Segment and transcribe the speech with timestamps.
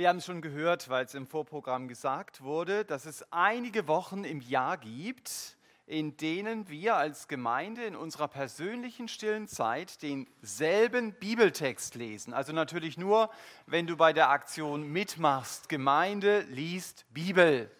[0.00, 4.24] Wir haben es schon gehört, weil es im Vorprogramm gesagt wurde, dass es einige Wochen
[4.24, 11.96] im Jahr gibt, in denen wir als Gemeinde in unserer persönlichen stillen Zeit denselben Bibeltext
[11.96, 12.32] lesen.
[12.32, 13.28] Also natürlich nur,
[13.66, 15.68] wenn du bei der Aktion mitmachst.
[15.68, 17.70] Gemeinde liest Bibel.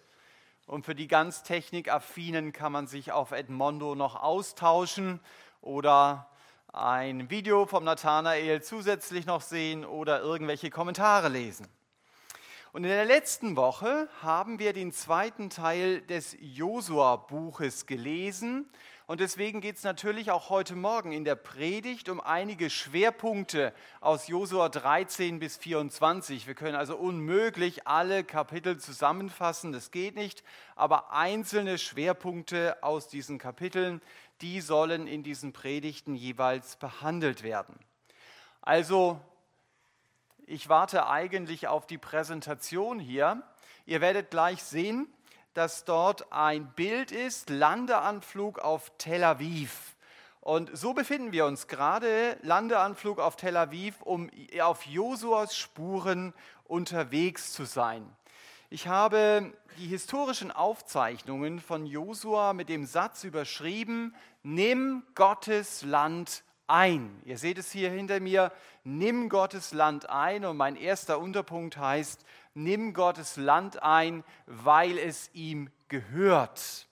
[0.66, 5.20] Und für die ganz technikaffinen kann man sich auf Edmondo noch austauschen
[5.62, 6.28] oder
[6.70, 11.66] ein Video vom Nathanael zusätzlich noch sehen oder irgendwelche Kommentare lesen.
[12.72, 18.70] Und in der letzten Woche haben wir den zweiten Teil des Josua-Buches gelesen.
[19.08, 24.28] Und deswegen geht es natürlich auch heute Morgen in der Predigt um einige Schwerpunkte aus
[24.28, 26.46] Josua 13 bis 24.
[26.46, 30.44] Wir können also unmöglich alle Kapitel zusammenfassen, das geht nicht.
[30.76, 34.00] Aber einzelne Schwerpunkte aus diesen Kapiteln,
[34.42, 37.80] die sollen in diesen Predigten jeweils behandelt werden.
[38.62, 39.20] Also
[40.50, 43.42] ich warte eigentlich auf die Präsentation hier.
[43.86, 45.06] Ihr werdet gleich sehen,
[45.54, 49.94] dass dort ein Bild ist, Landeanflug auf Tel Aviv.
[50.40, 54.28] Und so befinden wir uns gerade, Landeanflug auf Tel Aviv, um
[54.60, 56.34] auf Josuas Spuren
[56.64, 58.04] unterwegs zu sein.
[58.70, 67.20] Ich habe die historischen Aufzeichnungen von Josua mit dem Satz überschrieben, nimm Gottes Land ein.
[67.24, 68.52] Ihr seht es hier hinter mir,
[68.84, 70.44] nimm Gottes Land ein.
[70.44, 76.86] Und mein erster Unterpunkt heißt, nimm Gottes Land ein, weil es ihm gehört.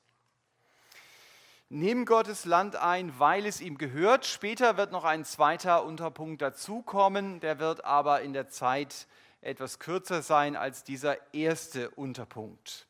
[1.70, 4.24] Nimm Gottes Land ein, weil es ihm gehört.
[4.24, 9.06] Später wird noch ein zweiter Unterpunkt dazukommen, der wird aber in der Zeit
[9.42, 12.87] etwas kürzer sein als dieser erste Unterpunkt.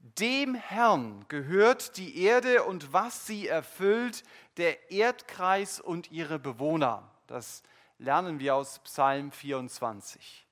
[0.00, 4.22] Dem Herrn gehört die Erde und was sie erfüllt,
[4.56, 7.10] der Erdkreis und ihre Bewohner.
[7.26, 7.62] Das
[7.98, 10.46] lernen wir aus Psalm 24.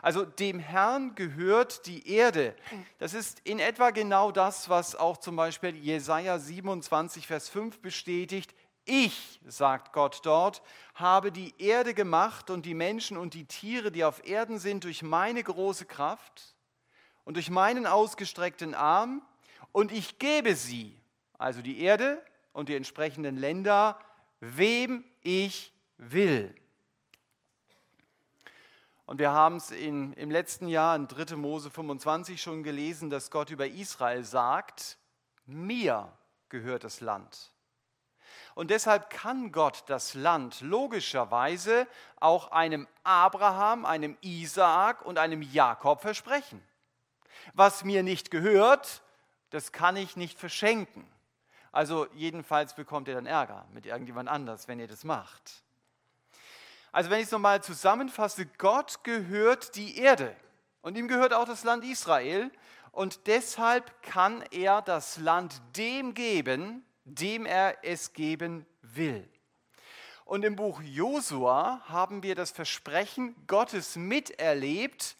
[0.00, 2.54] Also dem Herrn gehört die Erde.
[2.98, 8.54] Das ist in etwa genau das, was auch zum Beispiel Jesaja 27, Vers 5 bestätigt.
[8.84, 10.62] Ich, sagt Gott dort,
[10.94, 15.02] habe die Erde gemacht und die Menschen und die Tiere, die auf Erden sind, durch
[15.02, 16.51] meine große Kraft
[17.24, 19.22] und durch meinen ausgestreckten Arm
[19.72, 20.98] und ich gebe sie,
[21.38, 22.22] also die Erde
[22.52, 23.98] und die entsprechenden Länder,
[24.40, 26.54] wem ich will.
[29.06, 31.36] Und wir haben es im letzten Jahr in 3.
[31.36, 34.96] Mose 25 schon gelesen, dass Gott über Israel sagt,
[35.44, 36.12] mir
[36.48, 37.52] gehört das Land.
[38.54, 41.86] Und deshalb kann Gott das Land logischerweise
[42.20, 46.62] auch einem Abraham, einem Isaak und einem Jakob versprechen.
[47.54, 49.02] Was mir nicht gehört,
[49.50, 51.06] das kann ich nicht verschenken.
[51.72, 55.62] Also jedenfalls bekommt ihr dann Ärger mit irgendjemand anders, wenn ihr das macht.
[56.92, 60.36] Also wenn ich es nochmal zusammenfasse, Gott gehört die Erde
[60.82, 62.50] und ihm gehört auch das Land Israel
[62.90, 69.26] und deshalb kann er das Land dem geben, dem er es geben will.
[70.26, 75.16] Und im Buch Josua haben wir das Versprechen Gottes miterlebt,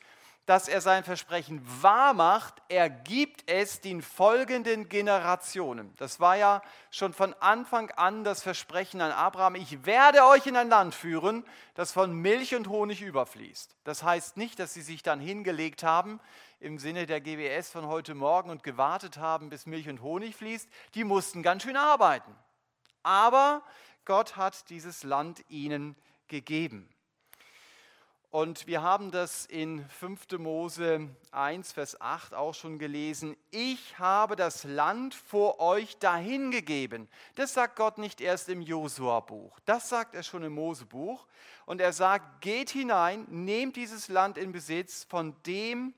[0.47, 5.95] dass er sein Versprechen wahr macht, er gibt es den folgenden Generationen.
[5.99, 10.57] Das war ja schon von Anfang an das Versprechen an Abraham, ich werde euch in
[10.57, 11.45] ein Land führen,
[11.75, 13.77] das von Milch und Honig überfließt.
[13.85, 16.19] Das heißt nicht, dass sie sich dann hingelegt haben
[16.59, 20.69] im Sinne der GWS von heute Morgen und gewartet haben, bis Milch und Honig fließt.
[20.95, 22.35] Die mussten ganz schön arbeiten.
[23.03, 23.63] Aber
[24.05, 25.97] Gott hat dieses Land ihnen
[26.29, 26.89] gegeben.
[28.33, 30.39] Und wir haben das in 5.
[30.39, 33.37] Mose 1, Vers 8 auch schon gelesen.
[33.51, 37.11] Ich habe das Land vor euch dahingegeben.
[37.35, 39.61] Das sagt Gott nicht erst im Josua-Buch.
[39.67, 41.27] Das sagt er schon im Mose-Buch.
[41.67, 45.93] Und er sagt, geht hinein, nehmt dieses Land in Besitz, von dem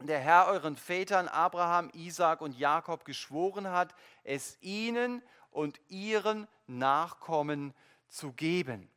[0.00, 3.94] der Herr euren Vätern Abraham, Isaac und Jakob geschworen hat,
[4.24, 5.22] es ihnen
[5.52, 7.74] und ihren Nachkommen
[8.08, 8.90] zu geben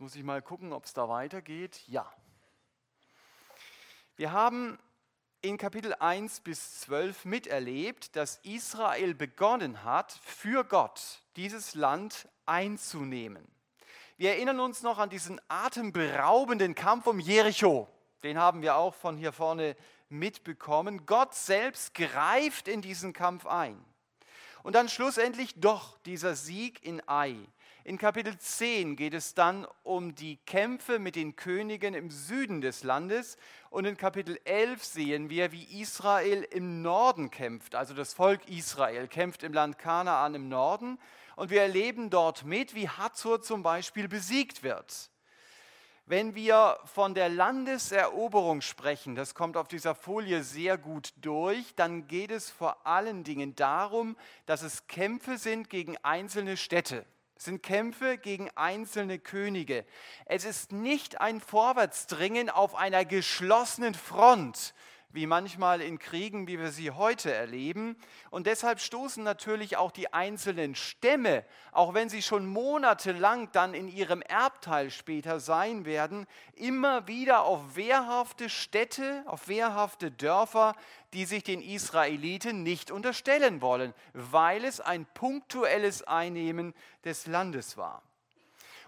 [0.00, 1.82] muss ich mal gucken, ob es da weitergeht.
[1.86, 2.10] Ja.
[4.16, 4.78] Wir haben
[5.42, 13.46] in Kapitel 1 bis 12 miterlebt, dass Israel begonnen hat, für Gott dieses Land einzunehmen.
[14.16, 17.88] Wir erinnern uns noch an diesen atemberaubenden Kampf um Jericho.
[18.22, 19.76] Den haben wir auch von hier vorne
[20.08, 21.06] mitbekommen.
[21.06, 23.84] Gott selbst greift in diesen Kampf ein.
[24.62, 27.36] Und dann schlussendlich doch dieser Sieg in Ai.
[27.84, 32.84] In Kapitel 10 geht es dann um die Kämpfe mit den Königen im Süden des
[32.84, 33.36] Landes
[33.70, 39.08] und in Kapitel 11 sehen wir, wie Israel im Norden kämpft, also das Volk Israel
[39.08, 40.96] kämpft im Land Kanaan im Norden
[41.34, 45.10] und wir erleben dort mit, wie Hazor zum Beispiel besiegt wird.
[46.06, 52.06] Wenn wir von der Landeseroberung sprechen, das kommt auf dieser Folie sehr gut durch, dann
[52.06, 57.04] geht es vor allen Dingen darum, dass es Kämpfe sind gegen einzelne Städte.
[57.42, 59.84] Es sind Kämpfe gegen einzelne Könige.
[60.26, 64.74] Es ist nicht ein Vorwärtsdringen auf einer geschlossenen Front,
[65.12, 67.96] wie manchmal in Kriegen, wie wir sie heute erleben.
[68.30, 73.88] Und deshalb stoßen natürlich auch die einzelnen Stämme, auch wenn sie schon monatelang dann in
[73.88, 80.74] ihrem Erbteil später sein werden, immer wieder auf wehrhafte Städte, auf wehrhafte Dörfer,
[81.12, 86.74] die sich den Israeliten nicht unterstellen wollen, weil es ein punktuelles Einnehmen
[87.04, 88.02] des Landes war.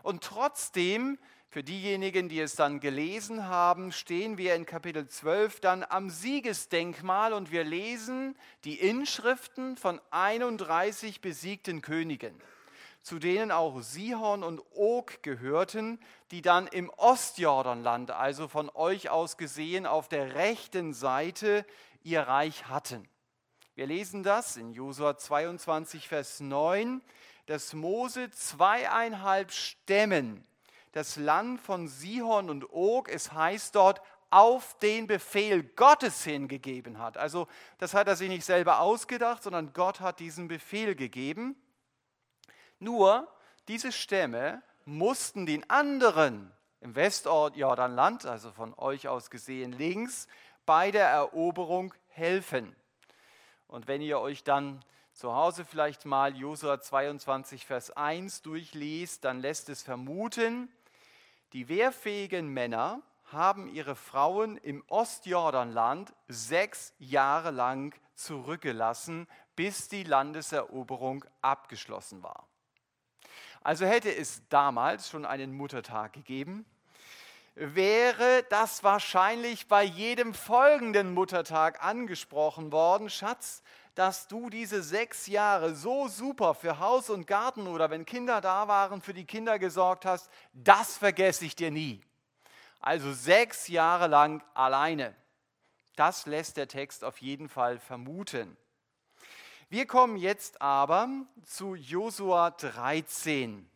[0.03, 1.19] Und trotzdem
[1.55, 7.33] für diejenigen, die es dann gelesen haben, stehen wir in Kapitel 12 dann am Siegesdenkmal
[7.33, 12.35] und wir lesen die Inschriften von 31 besiegten Königen,
[13.03, 16.01] zu denen auch Sihon und Og gehörten,
[16.33, 21.65] die dann im Ostjordanland, also von euch aus gesehen auf der rechten Seite,
[22.03, 23.09] ihr Reich hatten.
[23.77, 27.01] Wir lesen das in Josua 22, Vers 9,
[27.47, 30.45] dass Mose zweieinhalb Stämmen
[30.95, 34.01] das Land von Sihon und Og, es heißt dort,
[34.31, 37.17] auf den Befehl Gottes hingegeben hat.
[37.17, 37.49] Also
[37.79, 41.57] das hat er sich nicht selber ausgedacht, sondern Gott hat diesen Befehl gegeben.
[42.79, 43.29] Nur
[43.67, 50.29] diese Stämme mussten den anderen im Westort Jordanland, also von euch aus gesehen links,
[50.67, 52.75] bei der Eroberung helfen.
[53.67, 59.41] Und wenn ihr euch dann zu Hause vielleicht mal Josua 22, Vers 1 durchliest, dann
[59.41, 60.69] lässt es vermuten,
[61.55, 71.25] die wehrfähigen Männer haben ihre Frauen im Ostjordanland sechs Jahre lang zurückgelassen, bis die Landeseroberung
[71.43, 72.49] abgeschlossen war.
[73.63, 76.67] Also hätte es damals schon einen Muttertag gegeben,
[77.55, 83.09] wäre das wahrscheinlich bei jedem folgenden Muttertag angesprochen worden.
[83.09, 83.63] Schatz,
[83.95, 88.67] dass du diese sechs Jahre so super für Haus und Garten oder wenn Kinder da
[88.67, 92.01] waren, für die Kinder gesorgt hast, das vergesse ich dir nie.
[92.81, 95.15] Also sechs Jahre lang alleine.
[95.97, 98.57] Das lässt der Text auf jeden Fall vermuten.
[99.69, 101.09] Wir kommen jetzt aber
[101.45, 103.69] zu Josua 13.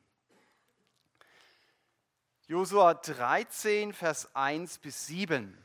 [2.46, 5.64] Josua 13, Vers 1 bis 7.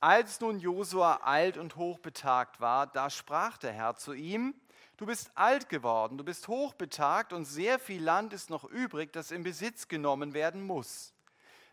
[0.00, 4.54] Als nun Josua alt und hochbetagt war, da sprach der Herr zu ihm,
[4.96, 9.30] Du bist alt geworden, du bist hochbetagt und sehr viel Land ist noch übrig, das
[9.30, 11.14] in Besitz genommen werden muss.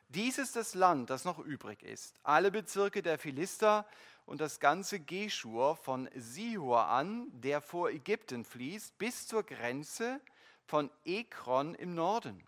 [0.07, 2.15] Dies ist das Land, das noch übrig ist.
[2.23, 3.85] Alle Bezirke der Philister
[4.25, 10.21] und das ganze Geschur von Sihor an, der vor Ägypten fließt, bis zur Grenze
[10.65, 12.41] von Ekron im Norden.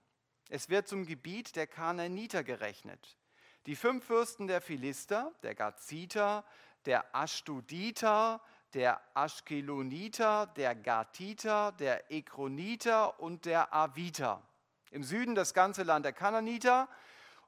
[0.47, 3.17] Es wird zum Gebiet der Kanaaniter gerechnet.
[3.69, 6.43] Die fünf Fürsten der Philister, der Gaziter,
[6.87, 8.41] der Ashdoditer,
[8.73, 14.41] der Aschkeloniter, der Gatiter, der Ekroniter und der Aviter.
[14.89, 16.89] Im Süden das ganze Land der Kananiter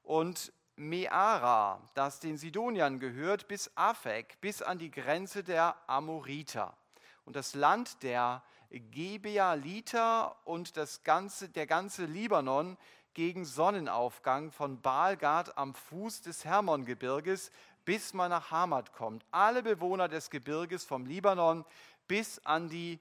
[0.04, 6.78] und Meara, das den Sidoniern gehört, bis Afek, bis an die Grenze der Amoriter.
[7.26, 12.78] Und das Land der Gebealiter und das ganze, der ganze Libanon
[13.14, 17.52] gegen Sonnenaufgang von Baalgad am Fuß des Hermongebirges,
[17.86, 19.26] bis man nach Hamad kommt.
[19.32, 21.66] Alle Bewohner des Gebirges vom Libanon
[22.08, 23.00] bis an die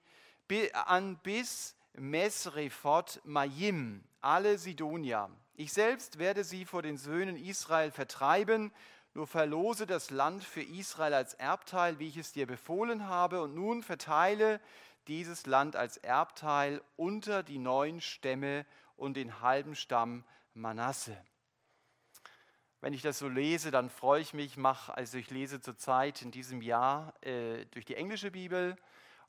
[0.73, 5.31] an bis Mesrefot Mayim, alle Sidonier.
[5.55, 8.73] Ich selbst werde sie vor den Söhnen Israel vertreiben,
[9.15, 13.55] nur verlose das Land für Israel als Erbteil, wie ich es dir befohlen habe, und
[13.55, 14.61] nun verteile
[15.09, 18.65] dieses Land als Erbteil unter die neun Stämme
[19.01, 21.17] und den halben Stamm Manasse.
[22.83, 26.31] Wenn ich das so lese, dann freue ich mich, mache, also ich lese zurzeit in
[26.31, 28.77] diesem Jahr äh, durch die englische Bibel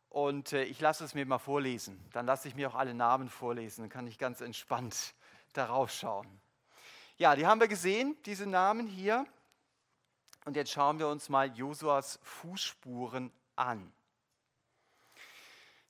[0.09, 2.05] und äh, ich lasse es mir mal vorlesen.
[2.11, 5.13] Dann lasse ich mir auch alle Namen vorlesen, dann kann ich ganz entspannt
[5.53, 6.27] darauf schauen.
[7.17, 9.25] Ja, die haben wir gesehen, diese Namen hier.
[10.43, 13.93] Und jetzt schauen wir uns mal Josuas Fußspuren an.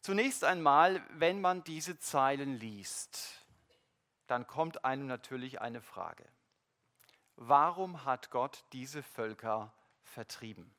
[0.02, 3.41] Zunächst einmal, wenn man diese Zeilen liest,
[4.32, 6.26] dann kommt einem natürlich eine Frage.
[7.36, 9.74] Warum hat Gott diese Völker
[10.04, 10.74] vertrieben?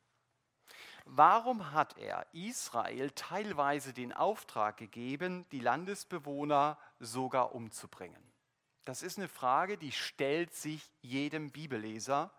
[1.05, 8.33] Warum hat er Israel teilweise den Auftrag gegeben, die Landesbewohner sogar umzubringen?
[8.85, 12.33] Das ist eine Frage, die stellt sich jedem Bibelleser.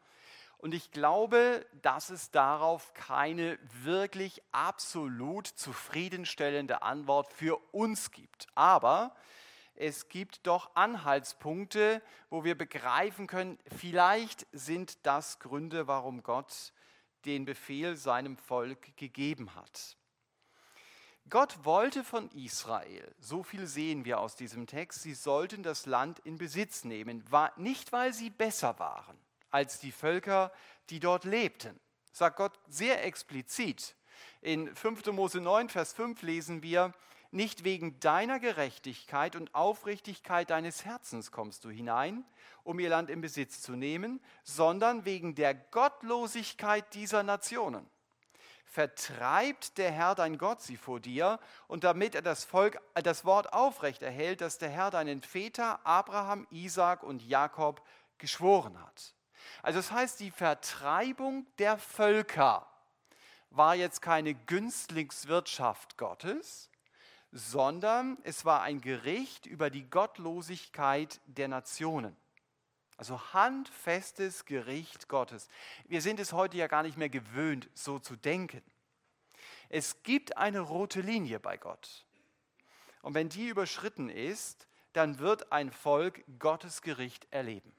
[0.58, 8.48] Und ich glaube, dass es darauf keine wirklich absolut zufriedenstellende Antwort für uns gibt.
[8.56, 9.16] Aber
[9.76, 16.74] es gibt doch Anhaltspunkte, wo wir begreifen können, vielleicht sind das Gründe, warum Gott
[17.26, 19.98] den Befehl seinem Volk gegeben hat.
[21.30, 26.20] Gott wollte von Israel, so viel sehen wir aus diesem Text, sie sollten das Land
[26.20, 27.24] in Besitz nehmen,
[27.56, 29.18] nicht weil sie besser waren
[29.50, 30.52] als die Völker,
[30.90, 31.80] die dort lebten.
[32.12, 33.96] Sagt Gott sehr explizit.
[34.42, 35.06] In 5.
[35.08, 36.92] Mose 9, Vers 5 lesen wir,
[37.34, 42.24] nicht wegen deiner Gerechtigkeit und Aufrichtigkeit deines Herzens kommst du hinein,
[42.64, 47.90] um ihr Land in Besitz zu nehmen, sondern wegen der Gottlosigkeit dieser Nationen
[48.74, 53.24] vertreibt der Herr dein Gott sie vor dir und damit er das Volk äh, das
[53.24, 57.86] Wort aufrecht erhält, das der Herr deinen Väter Abraham, Isaac und Jakob
[58.18, 59.14] geschworen hat.
[59.62, 62.68] Also das heißt, die Vertreibung der Völker
[63.52, 66.72] war jetzt keine Günstlingswirtschaft Gottes,
[67.34, 72.16] sondern es war ein Gericht über die Gottlosigkeit der Nationen.
[72.96, 75.50] Also handfestes Gericht Gottes.
[75.86, 78.62] Wir sind es heute ja gar nicht mehr gewöhnt, so zu denken.
[79.70, 82.06] Es gibt eine rote Linie bei Gott.
[83.02, 87.74] Und wenn die überschritten ist, dann wird ein Volk Gottes Gericht erleben.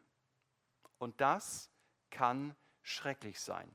[0.99, 1.70] Und das
[2.11, 3.73] kann schrecklich sein.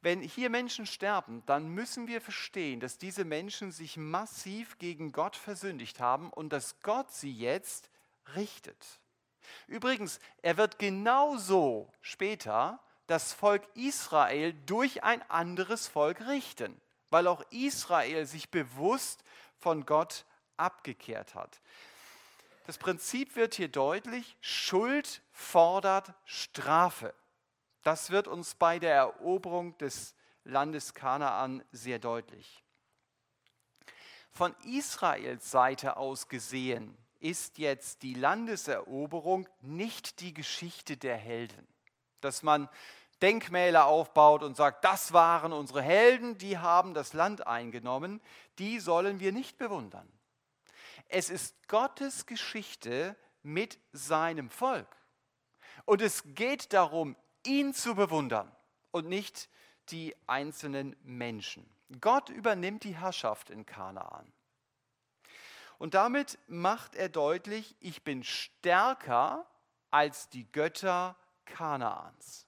[0.00, 5.34] Wenn hier Menschen sterben, dann müssen wir verstehen, dass diese Menschen sich massiv gegen Gott
[5.34, 7.90] versündigt haben und dass Gott sie jetzt
[8.36, 9.00] richtet.
[9.66, 17.42] Übrigens, er wird genauso später das Volk Israel durch ein anderes Volk richten, weil auch
[17.50, 19.24] Israel sich bewusst
[19.58, 20.26] von Gott
[20.56, 21.60] abgekehrt hat.
[22.66, 27.14] Das Prinzip wird hier deutlich, Schuld fordert Strafe.
[27.82, 32.64] Das wird uns bei der Eroberung des Landes Kanaan sehr deutlich.
[34.30, 41.66] Von Israels Seite aus gesehen ist jetzt die Landeseroberung nicht die Geschichte der Helden.
[42.20, 42.68] Dass man
[43.20, 48.20] Denkmäler aufbaut und sagt, das waren unsere Helden, die haben das Land eingenommen,
[48.58, 50.08] die sollen wir nicht bewundern.
[51.08, 54.94] Es ist Gottes Geschichte mit seinem Volk.
[55.84, 57.16] Und es geht darum,
[57.46, 58.50] ihn zu bewundern
[58.90, 59.48] und nicht
[59.90, 61.68] die einzelnen Menschen.
[62.00, 64.32] Gott übernimmt die Herrschaft in Kanaan.
[65.78, 69.46] Und damit macht er deutlich, ich bin stärker
[69.90, 72.46] als die Götter Kanaans.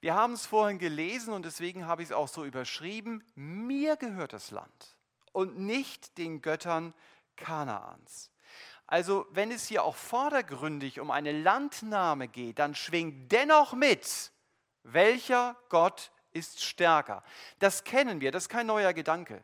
[0.00, 4.32] Wir haben es vorhin gelesen und deswegen habe ich es auch so überschrieben, mir gehört
[4.32, 4.96] das Land
[5.32, 6.94] und nicht den Göttern
[7.36, 8.30] Kanaans.
[8.94, 14.30] Also wenn es hier auch vordergründig um eine Landnahme geht, dann schwingt dennoch mit,
[14.84, 17.24] welcher Gott ist stärker.
[17.58, 19.42] Das kennen wir, das ist kein neuer Gedanke.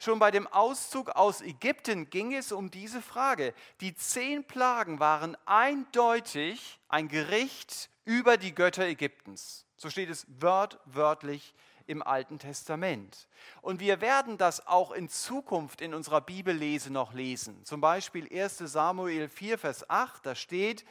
[0.00, 3.52] Schon bei dem Auszug aus Ägypten ging es um diese Frage.
[3.82, 9.66] Die zehn Plagen waren eindeutig ein Gericht über die Götter Ägyptens.
[9.76, 11.52] So steht es wörtlich
[11.86, 13.28] im Alten Testament.
[13.62, 17.64] Und wir werden das auch in Zukunft in unserer Bibellese noch lesen.
[17.64, 20.84] Zum Beispiel 1 Samuel 4, Vers 8, da steht,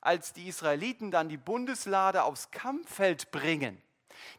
[0.00, 3.82] als die Israeliten dann die Bundeslade aufs Kampffeld bringen,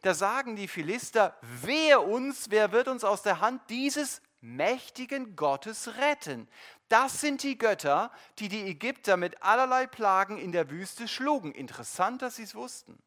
[0.02, 5.96] da sagen die Philister, wehe uns, wer wird uns aus der Hand dieses mächtigen Gottes
[5.98, 6.48] retten?
[6.88, 11.52] Das sind die Götter, die die Ägypter mit allerlei Plagen in der Wüste schlugen.
[11.52, 12.98] Interessant, dass sie es wussten.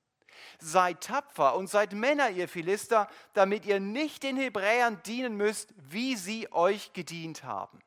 [0.60, 6.16] Seid tapfer und seid Männer, ihr Philister, damit ihr nicht den Hebräern dienen müsst, wie
[6.16, 7.80] sie euch gedient haben.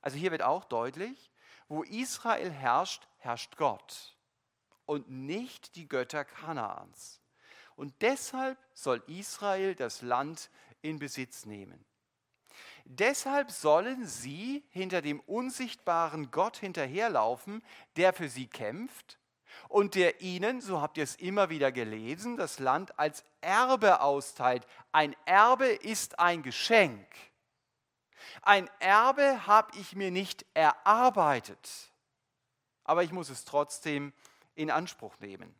[0.00, 1.30] Also hier wird auch deutlich,
[1.68, 4.16] wo Israel herrscht, herrscht Gott
[4.86, 7.20] und nicht die Götter Kanaans.
[7.76, 10.50] Und deshalb soll Israel das Land
[10.82, 11.84] in Besitz nehmen.
[12.84, 17.62] Deshalb sollen sie hinter dem unsichtbaren Gott hinterherlaufen,
[17.96, 19.18] der für sie kämpft
[19.68, 24.66] und der ihnen, so habt ihr es immer wieder gelesen, das Land als Erbe austeilt.
[24.92, 27.06] Ein Erbe ist ein Geschenk.
[28.42, 31.92] Ein Erbe habe ich mir nicht erarbeitet,
[32.84, 34.12] aber ich muss es trotzdem
[34.54, 35.54] in Anspruch nehmen.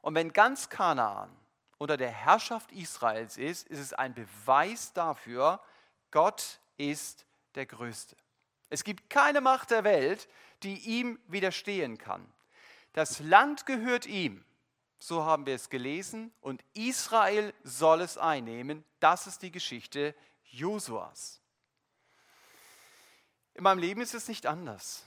[0.00, 1.34] Und wenn ganz Kanaan
[1.78, 5.60] unter der Herrschaft Israels ist, ist es ein Beweis dafür,
[6.10, 8.16] Gott ist der Größte.
[8.70, 10.28] Es gibt keine Macht der Welt,
[10.62, 12.26] die ihm widerstehen kann.
[12.96, 14.42] Das Land gehört ihm,
[14.98, 18.86] so haben wir es gelesen, und Israel soll es einnehmen.
[19.00, 21.42] Das ist die Geschichte Josuas.
[23.52, 25.04] In meinem Leben ist es nicht anders.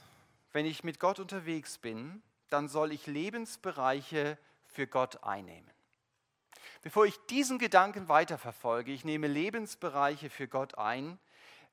[0.52, 5.68] Wenn ich mit Gott unterwegs bin, dann soll ich Lebensbereiche für Gott einnehmen.
[6.82, 11.18] Bevor ich diesen Gedanken weiterverfolge, ich nehme Lebensbereiche für Gott ein,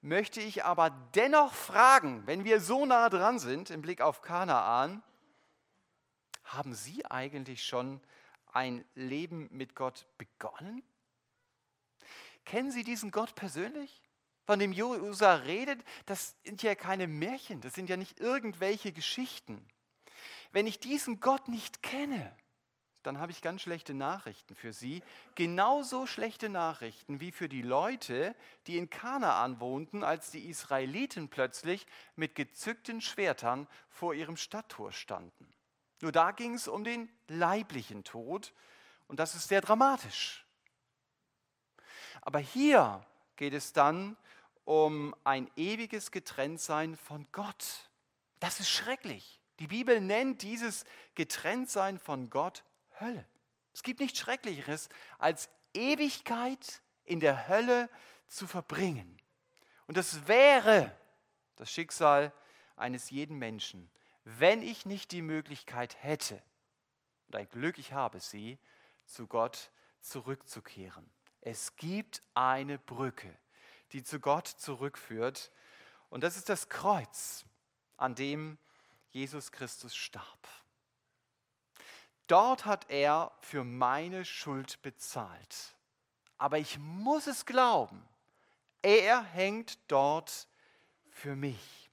[0.01, 5.03] möchte ich aber dennoch fragen, wenn wir so nah dran sind im Blick auf Kanaan,
[6.47, 8.01] haben Sie eigentlich schon
[8.51, 10.83] ein Leben mit Gott begonnen?
[12.45, 14.01] Kennen Sie diesen Gott persönlich?
[14.45, 19.65] Von dem Josa redet, das sind ja keine Märchen, das sind ja nicht irgendwelche Geschichten.
[20.53, 22.33] Wenn ich diesen Gott nicht kenne,
[23.03, 25.01] dann habe ich ganz schlechte Nachrichten für Sie.
[25.35, 28.35] Genauso schlechte Nachrichten wie für die Leute,
[28.67, 31.85] die in Kanaan wohnten, als die Israeliten plötzlich
[32.15, 35.53] mit gezückten Schwertern vor ihrem Stadttor standen.
[36.01, 38.53] Nur da ging es um den leiblichen Tod
[39.07, 40.45] und das ist sehr dramatisch.
[42.21, 44.17] Aber hier geht es dann
[44.65, 47.89] um ein ewiges Getrenntsein von Gott.
[48.39, 49.39] Das ist schrecklich.
[49.59, 50.83] Die Bibel nennt dieses
[51.15, 52.63] Getrenntsein von Gott
[52.99, 53.25] Hölle.
[53.73, 57.89] Es gibt nichts Schrecklicheres, als Ewigkeit in der Hölle
[58.27, 59.17] zu verbringen.
[59.87, 60.91] Und das wäre
[61.55, 62.33] das Schicksal
[62.75, 63.89] eines jeden Menschen,
[64.27, 66.41] wenn ich nicht die Möglichkeit hätte,
[67.27, 68.57] und ein Glück ich habe sie,
[69.05, 71.09] zu Gott zurückzukehren.
[71.39, 73.33] Es gibt eine Brücke,
[73.93, 75.51] die zu Gott zurückführt,
[76.09, 77.45] und das ist das Kreuz,
[77.95, 78.57] an dem
[79.11, 80.47] Jesus Christus starb.
[82.27, 85.75] Dort hat er für meine Schuld bezahlt.
[86.37, 88.05] Aber ich muss es glauben.
[88.81, 90.47] Er hängt dort
[91.09, 91.86] für mich.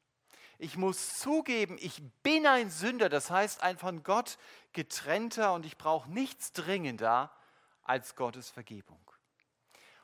[0.64, 4.38] Ich muss zugeben, ich bin ein Sünder, das heißt ein von Gott
[4.72, 7.30] getrennter und ich brauche nichts dringender
[7.82, 8.98] als Gottes Vergebung.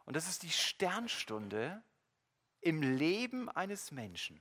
[0.05, 1.83] Und das ist die Sternstunde
[2.61, 4.39] im Leben eines Menschen,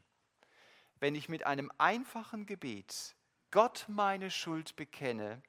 [0.99, 3.15] wenn ich mit einem einfachen Gebet
[3.49, 5.41] Gott meine Schuld bekenne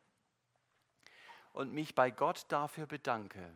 [1.52, 3.52] und mich bei Gott dafür bedanke,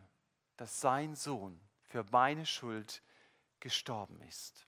[0.57, 3.01] dass sein Sohn für meine Schuld
[3.61, 4.67] gestorben ist.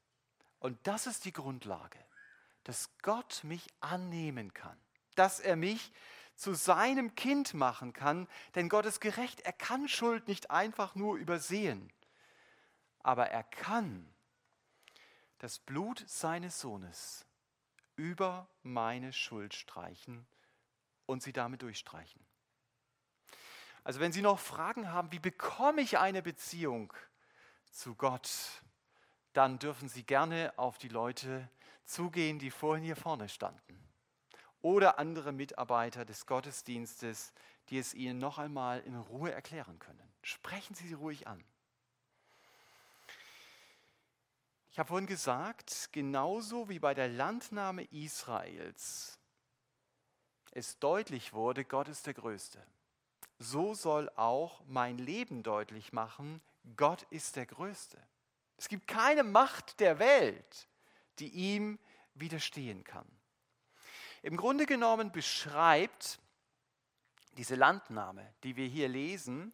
[0.60, 2.07] Und das ist die Grundlage,
[2.68, 4.78] dass Gott mich annehmen kann,
[5.16, 5.94] dass er mich
[6.36, 11.16] zu seinem Kind machen kann, denn Gott ist gerecht, er kann Schuld nicht einfach nur
[11.16, 11.90] übersehen,
[13.00, 14.14] aber er kann
[15.38, 17.26] das Blut seines Sohnes
[17.96, 20.28] über meine Schuld streichen
[21.06, 22.22] und sie damit durchstreichen.
[23.86, 26.92] Also wenn Sie noch Fragen haben, wie bekomme ich eine Beziehung
[27.72, 28.30] zu Gott,
[29.32, 31.50] dann dürfen Sie gerne auf die Leute
[31.88, 33.78] zugehen, die vorhin hier vorne standen.
[34.62, 37.34] Oder andere Mitarbeiter des Gottesdienstes,
[37.70, 40.12] die es Ihnen noch einmal in Ruhe erklären können.
[40.22, 41.44] Sprechen Sie sie ruhig an.
[44.72, 49.18] Ich habe vorhin gesagt, genauso wie bei der Landnahme Israels
[50.52, 52.64] es deutlich wurde, Gott ist der Größte
[53.40, 56.42] so soll auch mein Leben deutlich machen,
[56.76, 57.98] Gott ist der Größte.
[58.58, 60.68] Es gibt keine Macht der Welt,
[61.20, 61.80] die ihm
[62.16, 63.08] widerstehen kann.
[64.22, 66.20] Im Grunde genommen beschreibt
[67.38, 69.54] diese Landnahme, die wir hier lesen,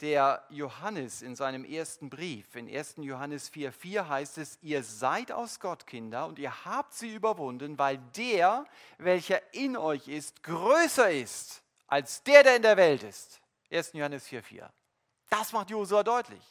[0.00, 2.54] der Johannes in seinem ersten Brief.
[2.54, 2.94] In 1.
[2.98, 7.98] Johannes 4,4 heißt es: Ihr seid aus Gott Kinder und ihr habt sie überwunden, weil
[8.16, 8.64] der,
[8.98, 13.40] welcher in euch ist, größer ist als der, der in der Welt ist.
[13.70, 13.92] 1.
[13.94, 14.68] Johannes 4,4.
[15.28, 16.42] Das macht Josua deutlich.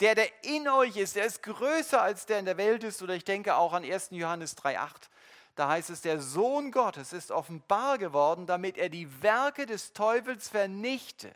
[0.00, 3.02] Der, der in euch ist, der ist größer als der in der Welt ist.
[3.02, 4.08] Oder ich denke auch an 1.
[4.12, 5.08] Johannes 3,8.
[5.54, 10.48] Da heißt es, der Sohn Gottes ist offenbar geworden, damit er die Werke des Teufels
[10.48, 11.32] vernichte.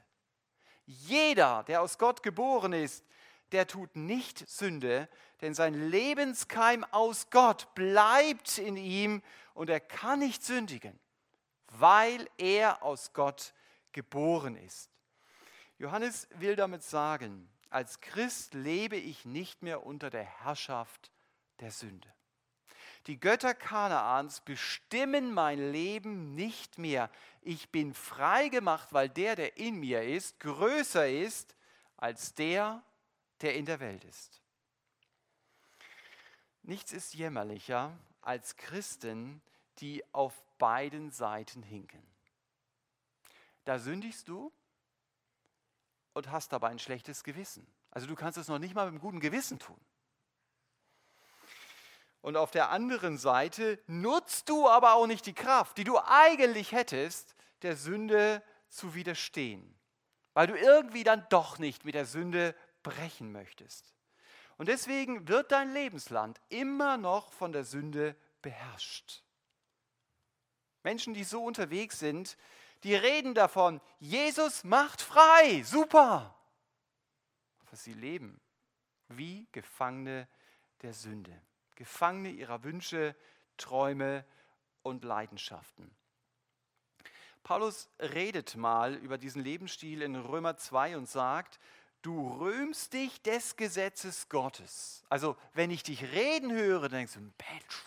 [0.87, 3.05] Jeder, der aus Gott geboren ist,
[3.51, 5.09] der tut nicht Sünde,
[5.41, 9.23] denn sein Lebenskeim aus Gott bleibt in ihm
[9.55, 10.99] und er kann nicht sündigen
[11.79, 13.55] weil er aus Gott
[13.93, 14.91] geboren ist.
[15.79, 21.11] Johannes will damit sagen, als Christ lebe ich nicht mehr unter der Herrschaft
[21.61, 22.13] der Sünde.
[23.07, 27.11] Die Götter Kanaans bestimmen mein Leben nicht mehr.
[27.41, 31.57] Ich bin frei gemacht, weil der, der in mir ist, größer ist
[31.97, 32.83] als der,
[33.41, 34.41] der in der Welt ist.
[36.63, 39.43] Nichts ist jämmerlicher als Christen,
[39.79, 42.07] die auf beiden Seiten hinken.
[43.65, 44.53] Da sündigst du
[46.15, 47.67] und hast dabei ein schlechtes Gewissen.
[47.91, 49.81] Also du kannst es noch nicht mal mit einem guten Gewissen tun.
[52.21, 56.73] Und auf der anderen Seite nutzt du aber auch nicht die Kraft, die du eigentlich
[56.73, 59.79] hättest, der Sünde zu widerstehen,
[60.33, 63.93] weil du irgendwie dann doch nicht mit der Sünde brechen möchtest.
[64.57, 69.23] Und deswegen wird dein Lebensland immer noch von der Sünde beherrscht.
[70.85, 72.37] Menschen, die so unterwegs sind,
[72.85, 76.35] die reden davon, Jesus macht frei, super.
[77.61, 78.41] Aber sie leben
[79.09, 80.29] wie Gefangene
[80.83, 81.41] der Sünde,
[81.75, 83.15] Gefangene ihrer Wünsche,
[83.57, 84.25] Träume
[84.83, 85.95] und Leidenschaften.
[87.43, 91.59] Paulus redet mal über diesen Lebensstil in Römer 2 und sagt,
[92.03, 95.05] du rühmst dich des Gesetzes Gottes.
[95.09, 97.83] Also wenn ich dich reden höre, denkst du, Mensch,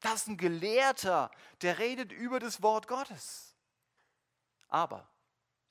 [0.00, 1.30] das ist ein Gelehrter,
[1.62, 3.47] der redet über das Wort Gottes.
[4.68, 5.08] Aber,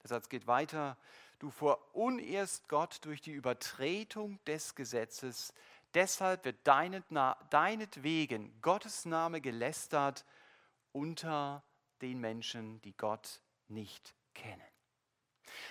[0.02, 0.98] der Satz geht weiter,
[1.40, 5.54] du verunehrst Gott durch die Übertretung des Gesetzes,
[5.94, 10.26] deshalb wird deinetwegen Gottes Name gelästert
[10.92, 11.64] unter
[12.02, 14.62] den Menschen, die Gott nicht kennen.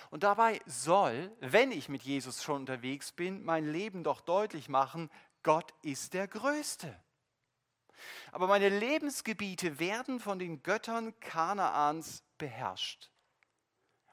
[0.09, 5.09] Und dabei soll, wenn ich mit Jesus schon unterwegs bin, mein Leben doch deutlich machen,
[5.43, 6.97] Gott ist der Größte.
[8.31, 13.09] Aber meine Lebensgebiete werden von den Göttern Kanaans beherrscht.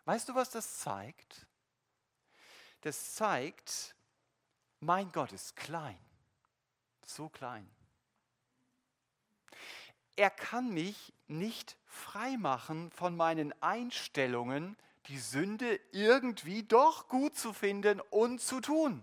[0.05, 1.47] Weißt du, was das zeigt?
[2.83, 3.95] Das zeigt,
[4.81, 5.99] mein Gott ist klein,
[7.07, 7.69] so klein.
[10.17, 18.01] Er kann mich nicht freimachen von meinen Einstellungen, die Sünde irgendwie doch gut zu finden
[18.01, 19.03] und zu tun.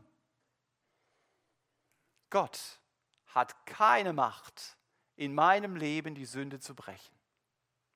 [2.29, 2.79] Gott
[3.27, 4.77] hat keine Macht,
[5.15, 7.15] in meinem Leben die Sünde zu brechen.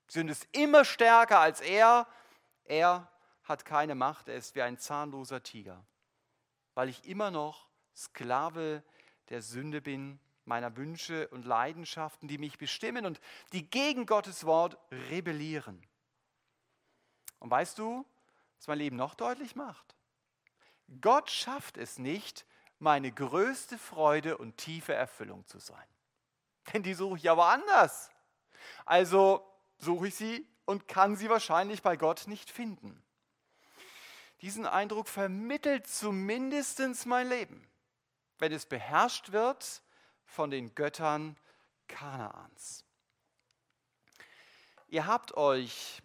[0.08, 2.08] Sünde ist immer stärker als er.
[2.66, 3.10] Er
[3.44, 5.86] hat keine Macht, er ist wie ein zahnloser Tiger,
[6.74, 8.84] weil ich immer noch Sklave
[9.30, 13.20] der Sünde bin, meiner Wünsche und Leidenschaften, die mich bestimmen und
[13.52, 14.78] die gegen Gottes Wort
[15.10, 15.82] rebellieren.
[17.40, 18.06] Und weißt du,
[18.58, 19.96] was mein Leben noch deutlich macht?
[21.02, 22.46] Gott schafft es nicht,
[22.80, 25.88] meine größte Freude und tiefe Erfüllung zu sein.
[26.74, 28.12] Denn die suche ich aber anders.
[28.86, 29.48] Also
[29.78, 33.02] suche ich sie und kann sie wahrscheinlich bei Gott nicht finden.
[34.42, 37.68] Diesen Eindruck vermittelt zumindest mein Leben,
[38.40, 39.82] wenn es beherrscht wird
[40.26, 41.38] von den Göttern
[41.88, 42.84] Kanaans.
[44.88, 46.02] Ihr habt euch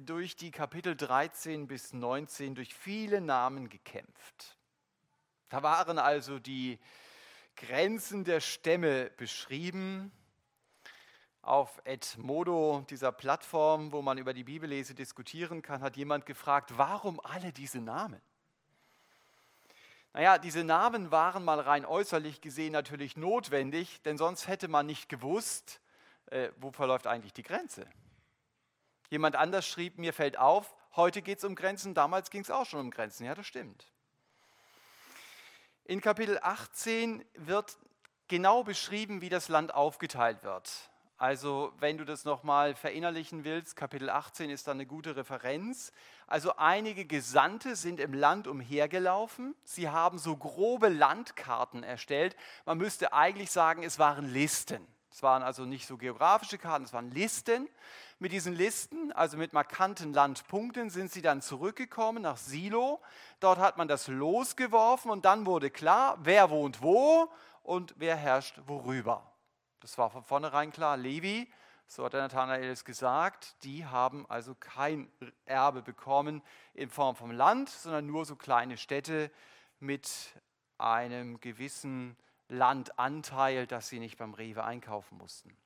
[0.00, 4.56] durch die Kapitel 13 bis 19 durch viele Namen gekämpft.
[5.48, 6.78] Da waren also die
[7.56, 10.12] Grenzen der Stämme beschrieben.
[11.48, 17.20] Auf Edmodo, dieser Plattform, wo man über die Bibellese diskutieren kann, hat jemand gefragt, warum
[17.20, 18.20] alle diese Namen?
[20.12, 25.08] Naja, diese Namen waren mal rein äußerlich gesehen natürlich notwendig, denn sonst hätte man nicht
[25.08, 25.80] gewusst,
[26.26, 27.88] äh, wo verläuft eigentlich die Grenze.
[29.08, 32.66] Jemand anders schrieb, mir fällt auf, heute geht es um Grenzen, damals ging es auch
[32.66, 33.24] schon um Grenzen.
[33.24, 33.86] Ja, das stimmt.
[35.84, 37.78] In Kapitel 18 wird
[38.26, 40.90] genau beschrieben, wie das Land aufgeteilt wird.
[41.18, 45.92] Also wenn du das nochmal verinnerlichen willst, Kapitel 18 ist dann eine gute Referenz.
[46.28, 49.56] Also einige Gesandte sind im Land umhergelaufen.
[49.64, 52.36] Sie haben so grobe Landkarten erstellt.
[52.66, 54.86] Man müsste eigentlich sagen, es waren Listen.
[55.10, 57.68] Es waren also nicht so geografische Karten, es waren Listen.
[58.20, 63.00] Mit diesen Listen, also mit markanten Landpunkten, sind sie dann zurückgekommen nach Silo.
[63.40, 67.28] Dort hat man das losgeworfen und dann wurde klar, wer wohnt wo
[67.64, 69.28] und wer herrscht worüber.
[69.80, 70.96] Das war von vornherein klar.
[70.96, 71.50] Levi,
[71.86, 75.10] so hat der Nathanael es gesagt, die haben also kein
[75.46, 76.42] Erbe bekommen
[76.74, 79.30] in Form vom Land, sondern nur so kleine Städte
[79.80, 80.34] mit
[80.76, 82.16] einem gewissen
[82.48, 85.56] Landanteil, das sie nicht beim Rewe einkaufen mussten.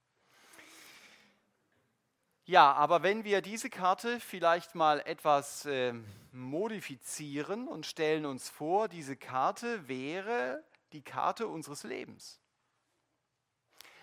[2.44, 5.94] Ja, aber wenn wir diese Karte vielleicht mal etwas äh,
[6.33, 12.41] modifizieren und stellen uns vor, diese Karte wäre die Karte unseres Lebens.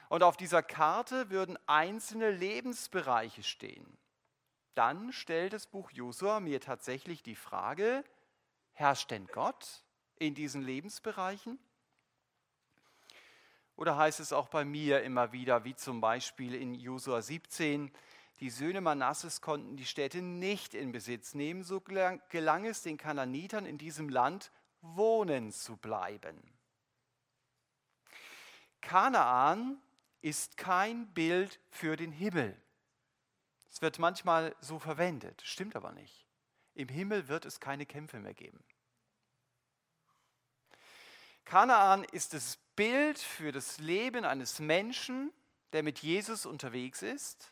[0.09, 3.97] Und auf dieser Karte würden einzelne Lebensbereiche stehen.
[4.73, 8.03] Dann stellt das Buch Josua mir tatsächlich die Frage,
[8.73, 9.83] herrscht denn Gott
[10.17, 11.59] in diesen Lebensbereichen?
[13.75, 17.91] Oder heißt es auch bei mir immer wieder, wie zum Beispiel in Josua 17,
[18.39, 23.65] die Söhne Manasses konnten die Städte nicht in Besitz nehmen, so gelang es den Kananitern
[23.65, 26.41] in diesem Land wohnen zu bleiben.
[28.81, 29.81] Kanaan
[30.21, 32.59] ist kein Bild für den Himmel.
[33.71, 36.25] Es wird manchmal so verwendet, stimmt aber nicht.
[36.73, 38.63] Im Himmel wird es keine Kämpfe mehr geben.
[41.45, 45.31] Kanaan ist das Bild für das Leben eines Menschen,
[45.73, 47.51] der mit Jesus unterwegs ist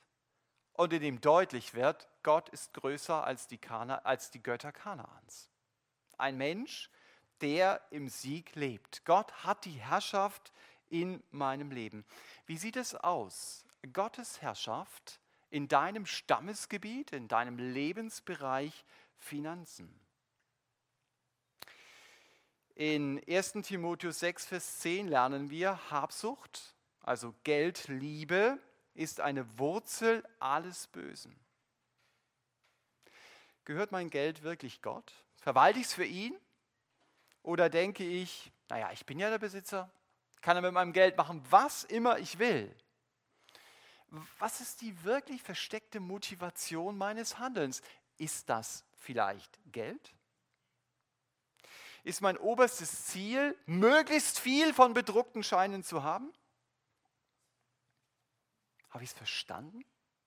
[0.73, 5.49] und in dem deutlich wird, Gott ist größer als die, Kana, als die Götter Kanaans.
[6.17, 6.89] Ein Mensch,
[7.41, 9.03] der im Sieg lebt.
[9.06, 10.51] Gott hat die Herrschaft
[10.89, 12.06] in meinem Leben.
[12.45, 13.65] Wie sieht es aus?
[13.93, 15.19] Gottes Herrschaft
[15.50, 18.86] in deinem Stammesgebiet, in deinem Lebensbereich
[19.17, 20.00] Finanzen.
[22.76, 28.60] In 1 Timotheus 6, Vers 10 lernen wir, Habsucht, also Geldliebe,
[28.93, 31.36] ist eine Wurzel alles Bösen.
[33.65, 35.12] Gehört mein Geld wirklich Gott?
[35.38, 36.36] Verwalte ich es für ihn?
[37.43, 39.89] Oder denke ich, naja, ich bin ja der Besitzer,
[40.41, 42.73] kann er mit meinem Geld machen, was immer ich will?
[44.39, 47.82] Was ist die wirklich versteckte Motivation meines Handelns?
[48.17, 50.13] Ist das vielleicht Geld?
[52.04, 56.32] Ist mein oberstes Ziel, möglichst viel von bedruckten Scheinen zu haben?
[58.89, 59.84] Habe ich es verstanden,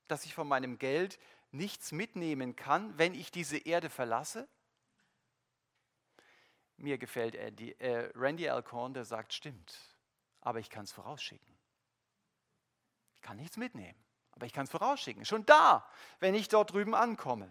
[0.07, 1.19] dass ich von meinem Geld
[1.53, 4.47] nichts mitnehmen kann, wenn ich diese Erde verlasse?
[6.77, 9.90] Mir gefällt äh, Randy Alcorn, der sagt, stimmt,
[10.41, 11.57] aber ich kann es vorausschicken.
[13.15, 13.99] Ich kann nichts mitnehmen,
[14.33, 15.25] aber ich kann es vorausschicken.
[15.25, 15.89] Schon da,
[16.21, 17.51] wenn ich dort drüben ankomme.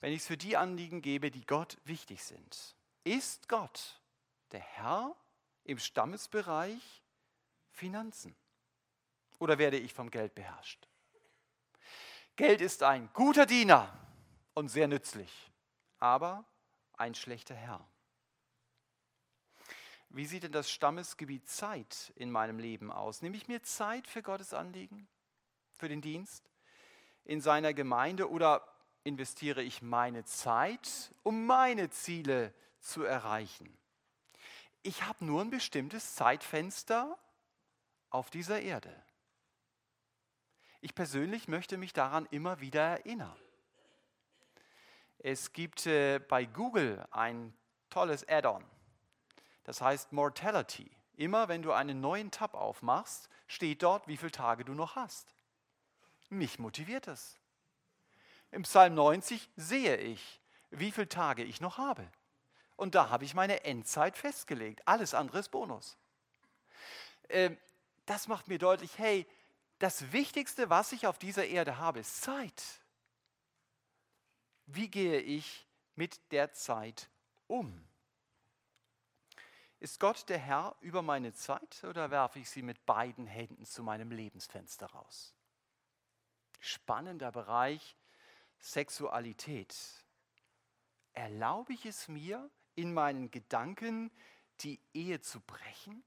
[0.00, 2.74] Wenn ich es für die Anliegen gebe, die Gott wichtig sind.
[3.04, 4.00] Ist Gott
[4.52, 5.14] der Herr
[5.64, 7.02] im Stammesbereich
[7.70, 8.34] Finanzen?
[9.38, 10.86] Oder werde ich vom Geld beherrscht?
[12.36, 13.92] Geld ist ein guter Diener
[14.54, 15.50] und sehr nützlich,
[15.98, 16.44] aber
[16.94, 17.86] ein schlechter Herr.
[20.12, 23.22] Wie sieht denn das Stammesgebiet Zeit in meinem Leben aus?
[23.22, 25.06] Nehme ich mir Zeit für Gottes Anliegen,
[25.78, 26.50] für den Dienst
[27.24, 28.66] in seiner Gemeinde oder
[29.04, 33.72] investiere ich meine Zeit, um meine Ziele zu erreichen?
[34.82, 37.16] Ich habe nur ein bestimmtes Zeitfenster
[38.10, 38.92] auf dieser Erde.
[40.80, 43.38] Ich persönlich möchte mich daran immer wieder erinnern.
[45.18, 47.54] Es gibt äh, bei Google ein
[47.90, 48.64] tolles Add-on
[49.64, 50.90] das heißt Mortality.
[51.16, 55.34] Immer wenn du einen neuen Tab aufmachst, steht dort, wie viele Tage du noch hast.
[56.30, 57.38] Mich motiviert es.
[58.52, 62.06] Im Psalm 90 sehe ich, wie viele Tage ich noch habe.
[62.76, 64.80] Und da habe ich meine Endzeit festgelegt.
[64.86, 65.96] Alles andere ist Bonus.
[67.28, 67.58] Ähm,
[68.06, 69.26] das macht mir deutlich, hey,
[69.78, 72.62] das Wichtigste, was ich auf dieser Erde habe, ist Zeit.
[74.66, 77.08] Wie gehe ich mit der Zeit
[77.46, 77.84] um?
[79.80, 83.82] Ist Gott der Herr über meine Zeit oder werfe ich sie mit beiden Händen zu
[83.82, 85.34] meinem Lebensfenster raus?
[86.58, 87.96] Spannender Bereich
[88.58, 89.74] Sexualität.
[91.14, 94.10] Erlaube ich es mir, in meinen Gedanken
[94.60, 96.04] die Ehe zu brechen?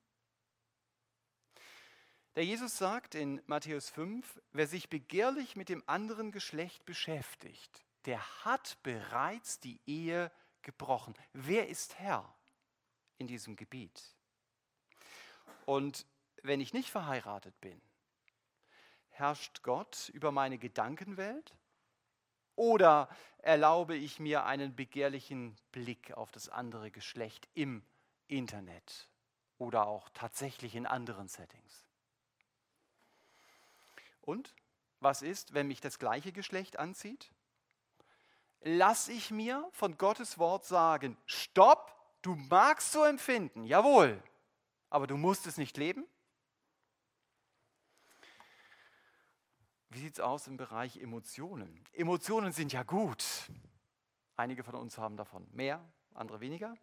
[2.36, 8.46] Der Jesus sagt in Matthäus 5, wer sich begehrlich mit dem anderen Geschlecht beschäftigt, der
[8.46, 10.32] hat bereits die Ehe
[10.62, 11.16] gebrochen.
[11.34, 12.36] Wer ist Herr?
[13.24, 14.04] In diesem Gebiet.
[15.66, 16.06] Und
[16.42, 17.82] wenn ich nicht verheiratet bin,
[19.12, 21.56] herrscht Gott über meine Gedankenwelt?
[22.56, 23.08] Oder
[23.38, 27.82] erlaube ich mir einen begehrlichen Blick auf das andere Geschlecht im
[28.28, 29.08] Internet
[29.58, 31.86] oder auch tatsächlich in anderen Settings?
[34.22, 34.54] Und
[35.00, 37.32] was ist, wenn mich das gleiche Geschlecht anzieht?
[38.62, 44.24] Lass ich mir von Gottes Wort sagen, stopp, Du magst so empfinden, jawohl,
[44.90, 46.08] aber du musst es nicht leben.
[49.90, 51.84] Wie sieht es aus im Bereich Emotionen?
[51.92, 53.26] Emotionen sind ja gut.
[54.38, 55.84] Einige von uns haben davon mehr,
[56.14, 56.76] andere weniger.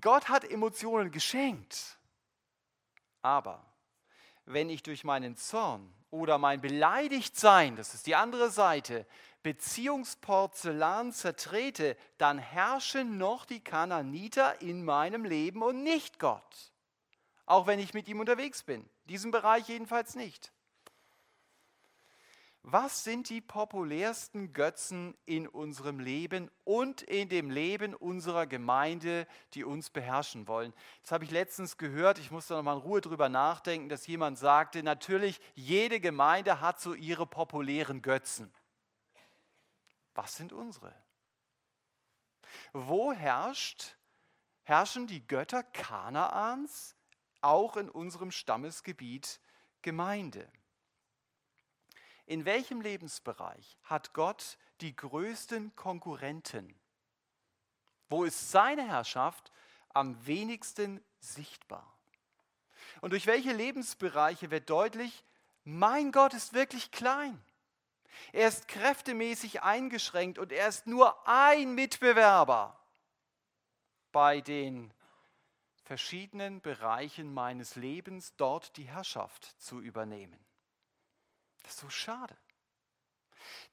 [0.00, 1.96] Gott hat Emotionen geschenkt.
[3.22, 3.64] Aber
[4.46, 9.06] wenn ich durch meinen Zorn oder mein Beleidigtsein, das ist die andere Seite,
[9.44, 16.72] Beziehungsporzellan zertrete, dann herrschen noch die Kananiter in meinem Leben und nicht Gott.
[17.46, 18.80] Auch wenn ich mit ihm unterwegs bin.
[18.80, 20.50] In diesem Bereich jedenfalls nicht.
[22.62, 29.64] Was sind die populärsten Götzen in unserem Leben und in dem Leben unserer Gemeinde, die
[29.64, 30.72] uns beherrschen wollen?
[31.02, 34.38] Das habe ich letztens gehört, ich musste noch mal in Ruhe drüber nachdenken, dass jemand
[34.38, 38.50] sagte, natürlich, jede Gemeinde hat so ihre populären Götzen.
[40.14, 40.94] Was sind unsere?
[42.72, 43.96] Wo herrscht,
[44.62, 46.96] herrschen die Götter Kanaans
[47.40, 49.40] auch in unserem Stammesgebiet
[49.82, 50.50] Gemeinde?
[52.26, 56.74] In welchem Lebensbereich hat Gott die größten Konkurrenten?
[58.08, 59.52] Wo ist seine Herrschaft
[59.90, 61.94] am wenigsten sichtbar?
[63.00, 65.24] Und durch welche Lebensbereiche wird deutlich,
[65.64, 67.42] mein Gott ist wirklich klein.
[68.32, 72.78] Er ist kräftemäßig eingeschränkt und er ist nur ein Mitbewerber
[74.12, 74.92] bei den
[75.84, 80.38] verschiedenen Bereichen meines Lebens, dort die Herrschaft zu übernehmen.
[81.62, 82.36] Das ist so schade.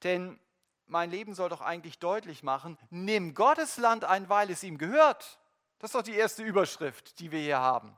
[0.02, 0.38] Denn
[0.86, 5.38] mein Leben soll doch eigentlich deutlich machen, nimm Gottes Land ein, weil es ihm gehört.
[5.78, 7.96] Das ist doch die erste Überschrift, die wir hier haben.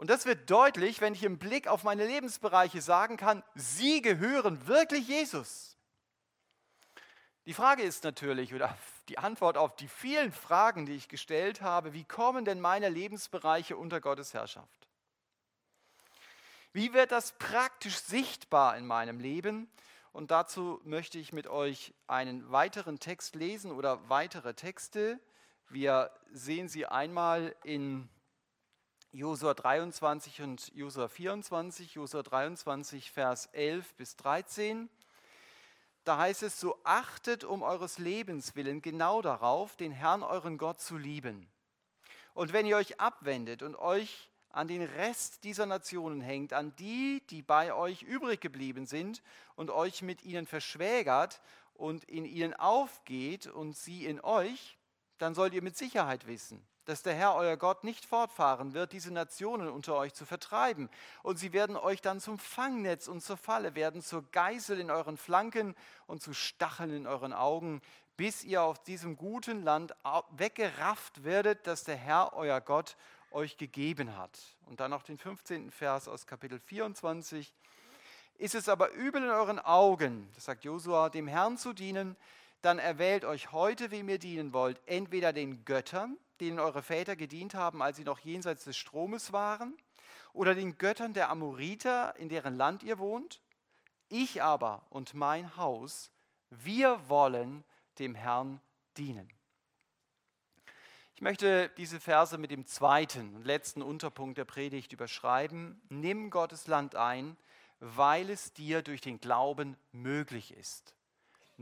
[0.00, 4.66] Und das wird deutlich, wenn ich im Blick auf meine Lebensbereiche sagen kann, sie gehören
[4.66, 5.76] wirklich Jesus.
[7.44, 8.74] Die Frage ist natürlich, oder
[9.10, 13.76] die Antwort auf die vielen Fragen, die ich gestellt habe, wie kommen denn meine Lebensbereiche
[13.76, 14.88] unter Gottes Herrschaft?
[16.72, 19.70] Wie wird das praktisch sichtbar in meinem Leben?
[20.14, 25.20] Und dazu möchte ich mit euch einen weiteren Text lesen oder weitere Texte.
[25.68, 28.08] Wir sehen sie einmal in
[29.12, 34.88] Josua 23 und Josua 24, Josua 23, Vers 11 bis 13.
[36.04, 40.80] Da heißt es, so achtet um eures Lebens willen genau darauf, den Herrn euren Gott
[40.80, 41.48] zu lieben.
[42.34, 47.20] Und wenn ihr euch abwendet und euch an den Rest dieser Nationen hängt, an die,
[47.30, 49.22] die bei euch übrig geblieben sind
[49.56, 51.40] und euch mit ihnen verschwägert
[51.74, 54.78] und in ihnen aufgeht und sie in euch,
[55.18, 59.12] dann sollt ihr mit Sicherheit wissen, dass der Herr euer Gott nicht fortfahren wird, diese
[59.12, 60.90] Nationen unter euch zu vertreiben.
[61.22, 65.16] Und sie werden euch dann zum Fangnetz und zur Falle werden, zur Geißel in euren
[65.16, 65.76] Flanken
[66.08, 67.80] und zu Stacheln in euren Augen,
[68.16, 69.94] bis ihr auf diesem guten Land
[70.32, 72.96] weggerafft werdet, das der Herr euer Gott
[73.30, 74.36] euch gegeben hat.
[74.66, 75.70] Und dann noch den 15.
[75.70, 77.54] Vers aus Kapitel 24.
[78.38, 82.16] Ist es aber übel in euren Augen, das sagt Josua, dem Herrn zu dienen,
[82.62, 87.54] dann erwählt euch heute, wem ihr dienen wollt, entweder den Göttern, denen eure Väter gedient
[87.54, 89.76] haben, als sie noch jenseits des Stromes waren,
[90.32, 93.40] oder den Göttern der Amoriter, in deren Land ihr wohnt.
[94.08, 96.10] Ich aber und mein Haus,
[96.50, 97.64] wir wollen
[97.98, 98.60] dem Herrn
[98.96, 99.28] dienen.
[101.14, 105.82] Ich möchte diese Verse mit dem zweiten und letzten Unterpunkt der Predigt überschreiben.
[105.90, 107.36] Nimm Gottes Land ein,
[107.78, 110.94] weil es dir durch den Glauben möglich ist.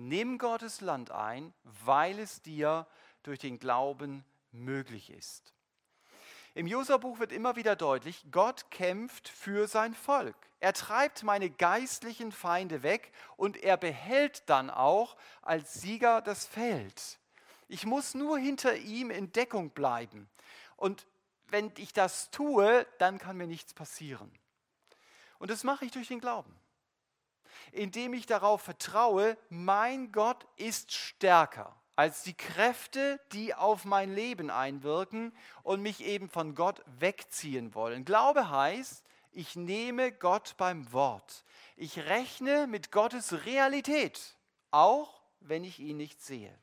[0.00, 2.86] Nimm Gottes Land ein, weil es dir
[3.24, 5.52] durch den Glauben möglich ist.
[6.54, 10.36] Im Josua-Buch wird immer wieder deutlich, Gott kämpft für sein Volk.
[10.60, 17.18] Er treibt meine geistlichen Feinde weg und er behält dann auch als Sieger das Feld.
[17.66, 20.28] Ich muss nur hinter ihm in Deckung bleiben.
[20.76, 21.08] Und
[21.48, 24.30] wenn ich das tue, dann kann mir nichts passieren.
[25.40, 26.54] Und das mache ich durch den Glauben.
[27.72, 34.50] Indem ich darauf vertraue, mein Gott ist stärker als die Kräfte, die auf mein Leben
[34.50, 38.04] einwirken und mich eben von Gott wegziehen wollen.
[38.04, 41.44] Glaube heißt, ich nehme Gott beim Wort.
[41.76, 44.36] Ich rechne mit Gottes Realität,
[44.70, 46.56] auch wenn ich ihn nicht sehe.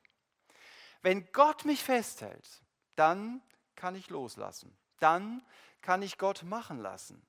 [1.01, 2.61] Wenn Gott mich festhält,
[2.95, 3.41] dann
[3.75, 4.73] kann ich loslassen.
[5.01, 5.45] Dann
[5.81, 7.21] kann ich Gott machen lassen.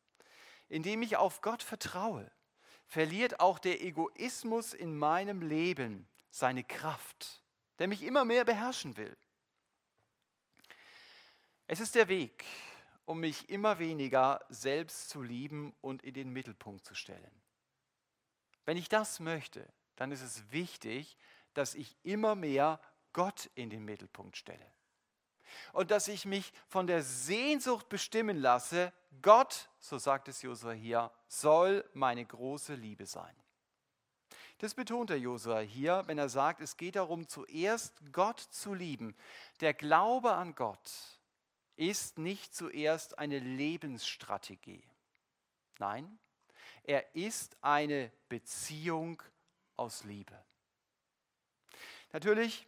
[0.68, 2.30] Indem ich auf Gott vertraue,
[2.86, 7.42] verliert auch der Egoismus in meinem Leben seine Kraft
[7.78, 9.16] der mich immer mehr beherrschen will.
[11.66, 12.44] Es ist der Weg,
[13.04, 17.42] um mich immer weniger selbst zu lieben und in den Mittelpunkt zu stellen.
[18.64, 21.16] Wenn ich das möchte, dann ist es wichtig,
[21.54, 22.80] dass ich immer mehr
[23.12, 24.72] Gott in den Mittelpunkt stelle.
[25.72, 28.92] Und dass ich mich von der Sehnsucht bestimmen lasse,
[29.22, 33.34] Gott, so sagt es Josua hier, soll meine große Liebe sein.
[34.58, 39.14] Das betont der Josua hier, wenn er sagt, es geht darum, zuerst Gott zu lieben.
[39.60, 40.90] Der Glaube an Gott
[41.76, 44.82] ist nicht zuerst eine Lebensstrategie.
[45.78, 46.18] Nein,
[46.84, 49.22] er ist eine Beziehung
[49.76, 50.42] aus Liebe.
[52.12, 52.66] Natürlich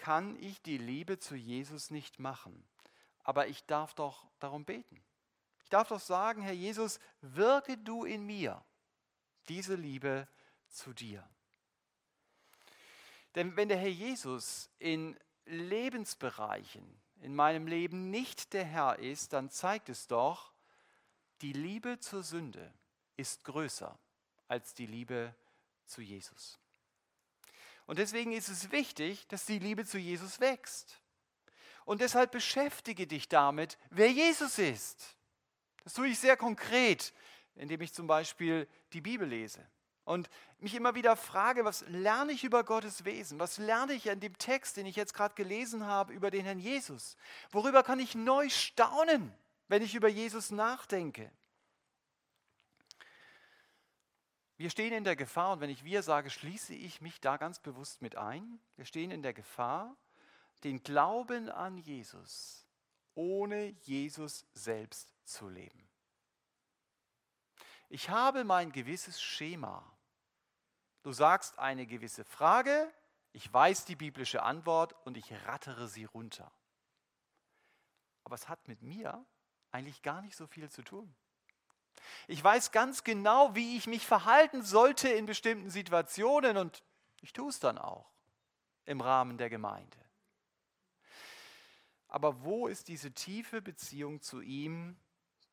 [0.00, 2.66] kann ich die Liebe zu Jesus nicht machen,
[3.22, 5.04] aber ich darf doch darum beten.
[5.62, 8.64] Ich darf doch sagen, Herr Jesus, wirke du in mir
[9.48, 10.26] diese Liebe
[10.68, 11.28] zu dir.
[13.34, 19.50] Denn wenn der Herr Jesus in Lebensbereichen in meinem Leben nicht der Herr ist, dann
[19.50, 20.54] zeigt es doch,
[21.42, 22.72] die Liebe zur Sünde
[23.18, 23.98] ist größer
[24.48, 25.34] als die Liebe
[25.84, 26.58] zu Jesus.
[27.86, 31.00] Und deswegen ist es wichtig, dass die Liebe zu Jesus wächst.
[31.84, 35.16] Und deshalb beschäftige dich damit, wer Jesus ist.
[35.84, 37.12] Das tue ich sehr konkret,
[37.54, 39.66] indem ich zum Beispiel die Bibel lese
[40.10, 40.28] und
[40.58, 43.38] mich immer wieder frage, was lerne ich über Gottes Wesen?
[43.38, 46.58] Was lerne ich an dem Text, den ich jetzt gerade gelesen habe, über den Herrn
[46.58, 47.16] Jesus?
[47.52, 49.32] Worüber kann ich neu staunen,
[49.68, 51.30] wenn ich über Jesus nachdenke?
[54.60, 57.60] Wir stehen in der Gefahr, und wenn ich wir sage, schließe ich mich da ganz
[57.60, 58.60] bewusst mit ein.
[58.76, 59.96] Wir stehen in der Gefahr,
[60.64, 62.66] den Glauben an Jesus
[63.14, 65.88] ohne Jesus selbst zu leben.
[67.88, 69.90] Ich habe mein gewisses Schema,
[71.04, 72.92] Du sagst eine gewisse Frage,
[73.32, 76.52] ich weiß die biblische Antwort und ich rattere sie runter.
[78.24, 79.24] Aber es hat mit mir
[79.70, 81.16] eigentlich gar nicht so viel zu tun.
[82.28, 86.82] Ich weiß ganz genau, wie ich mich verhalten sollte in bestimmten Situationen und
[87.20, 88.10] ich tue es dann auch
[88.84, 89.98] im Rahmen der Gemeinde.
[92.08, 94.96] Aber wo ist diese tiefe Beziehung zu ihm,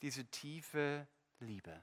[0.02, 1.08] diese tiefe
[1.40, 1.82] Liebe?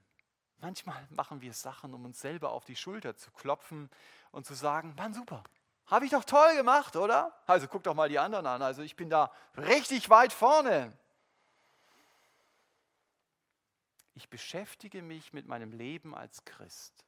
[0.59, 3.91] Manchmal machen wir Sachen, um uns selber auf die Schulter zu klopfen
[4.33, 5.45] und zu sagen, Mann, super,
[5.87, 7.33] habe ich doch toll gemacht, oder?
[7.47, 8.63] Also guck doch mal die anderen an.
[8.63, 10.93] Also ich bin da richtig weit vorne.
[14.15, 17.05] Ich beschäftige mich mit meinem Leben als Christ.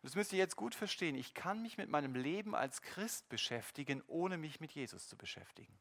[0.00, 1.16] Und das müsst ihr jetzt gut verstehen.
[1.16, 5.76] Ich kann mich mit meinem Leben als Christ beschäftigen, ohne mich mit Jesus zu beschäftigen.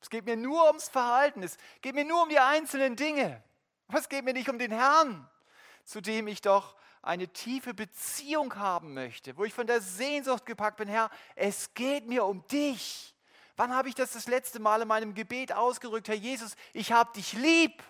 [0.00, 3.42] Es geht mir nur ums Verhalten, es geht mir nur um die einzelnen Dinge.
[3.92, 5.28] Es geht mir nicht um den Herrn,
[5.84, 10.78] zu dem ich doch eine tiefe Beziehung haben möchte, wo ich von der Sehnsucht gepackt
[10.78, 13.14] bin, Herr, es geht mir um dich.
[13.56, 17.12] Wann habe ich das das letzte Mal in meinem Gebet ausgerückt, Herr Jesus, ich habe
[17.12, 17.82] dich lieb.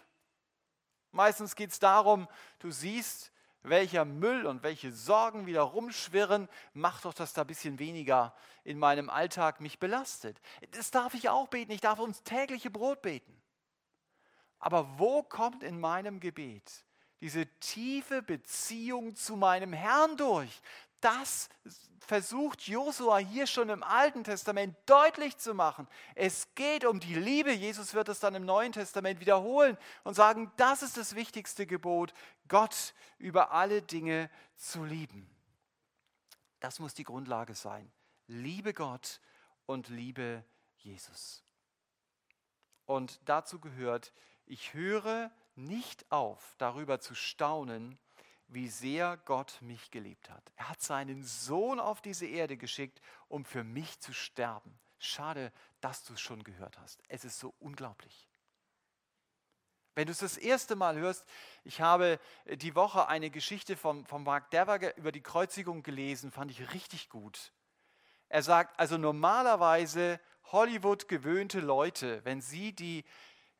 [1.14, 2.26] Meistens geht es darum,
[2.58, 3.30] du siehst,
[3.62, 8.34] welcher Müll und welche Sorgen wieder rumschwirren, mach doch, dass da ein bisschen weniger
[8.64, 10.40] in meinem Alltag mich belastet.
[10.72, 13.32] Das darf ich auch beten, ich darf uns tägliche Brot beten.
[14.58, 16.84] Aber wo kommt in meinem Gebet
[17.20, 20.60] diese tiefe Beziehung zu meinem Herrn durch?
[21.04, 21.50] Das
[22.00, 25.86] versucht Josua hier schon im Alten Testament deutlich zu machen.
[26.14, 27.52] Es geht um die Liebe.
[27.52, 32.14] Jesus wird es dann im Neuen Testament wiederholen und sagen, das ist das wichtigste Gebot,
[32.48, 35.28] Gott über alle Dinge zu lieben.
[36.60, 37.92] Das muss die Grundlage sein.
[38.26, 39.20] Liebe Gott
[39.66, 40.42] und liebe
[40.78, 41.44] Jesus.
[42.86, 44.14] Und dazu gehört,
[44.46, 47.98] ich höre nicht auf, darüber zu staunen,
[48.48, 50.52] wie sehr Gott mich geliebt hat.
[50.56, 54.78] Er hat seinen Sohn auf diese Erde geschickt, um für mich zu sterben.
[54.98, 57.02] Schade, dass du es schon gehört hast.
[57.08, 58.28] Es ist so unglaublich.
[59.94, 61.24] Wenn du es das erste Mal hörst,
[61.62, 66.50] ich habe die Woche eine Geschichte von, von Mark Dever über die Kreuzigung gelesen, fand
[66.50, 67.52] ich richtig gut.
[68.28, 73.04] Er sagt, also normalerweise Hollywood gewöhnte Leute, wenn sie die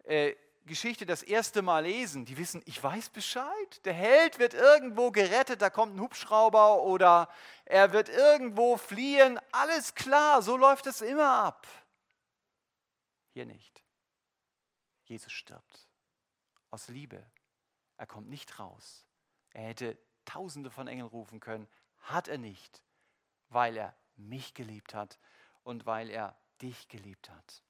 [0.05, 0.35] äh,
[0.67, 3.85] Geschichte das erste Mal lesen, die wissen, ich weiß Bescheid.
[3.85, 7.29] Der Held wird irgendwo gerettet, da kommt ein Hubschrauber oder
[7.65, 9.39] er wird irgendwo fliehen.
[9.53, 11.67] Alles klar, so läuft es immer ab.
[13.33, 13.85] Hier nicht.
[15.05, 15.89] Jesus stirbt.
[16.71, 17.25] Aus Liebe.
[17.97, 19.07] Er kommt nicht raus.
[19.51, 21.69] Er hätte tausende von Engeln rufen können.
[21.99, 22.83] Hat er nicht,
[23.49, 25.19] weil er mich geliebt hat
[25.63, 27.64] und weil er dich geliebt hat.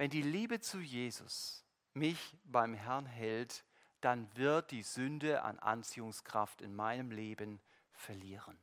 [0.00, 3.66] Wenn die Liebe zu Jesus mich beim Herrn hält,
[4.00, 7.60] dann wird die Sünde an Anziehungskraft in meinem Leben
[7.92, 8.56] verlieren.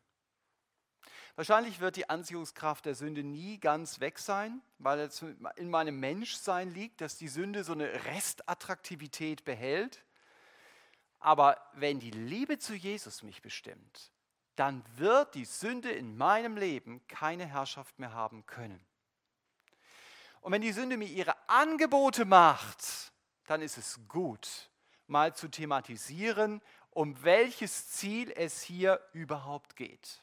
[1.36, 5.24] Wahrscheinlich wird die Anziehungskraft der Sünde nie ganz weg sein, weil es
[5.58, 10.04] in meinem Menschsein liegt, dass die Sünde so eine Restattraktivität behält.
[11.20, 14.12] Aber wenn die Liebe zu Jesus mich bestimmt,
[14.56, 18.84] dann wird die Sünde in meinem Leben keine Herrschaft mehr haben können.
[20.42, 23.12] Und wenn die Sünde mir ihre Angebote macht,
[23.46, 24.70] dann ist es gut,
[25.08, 26.62] mal zu thematisieren,
[26.92, 30.22] um welches Ziel es hier überhaupt geht.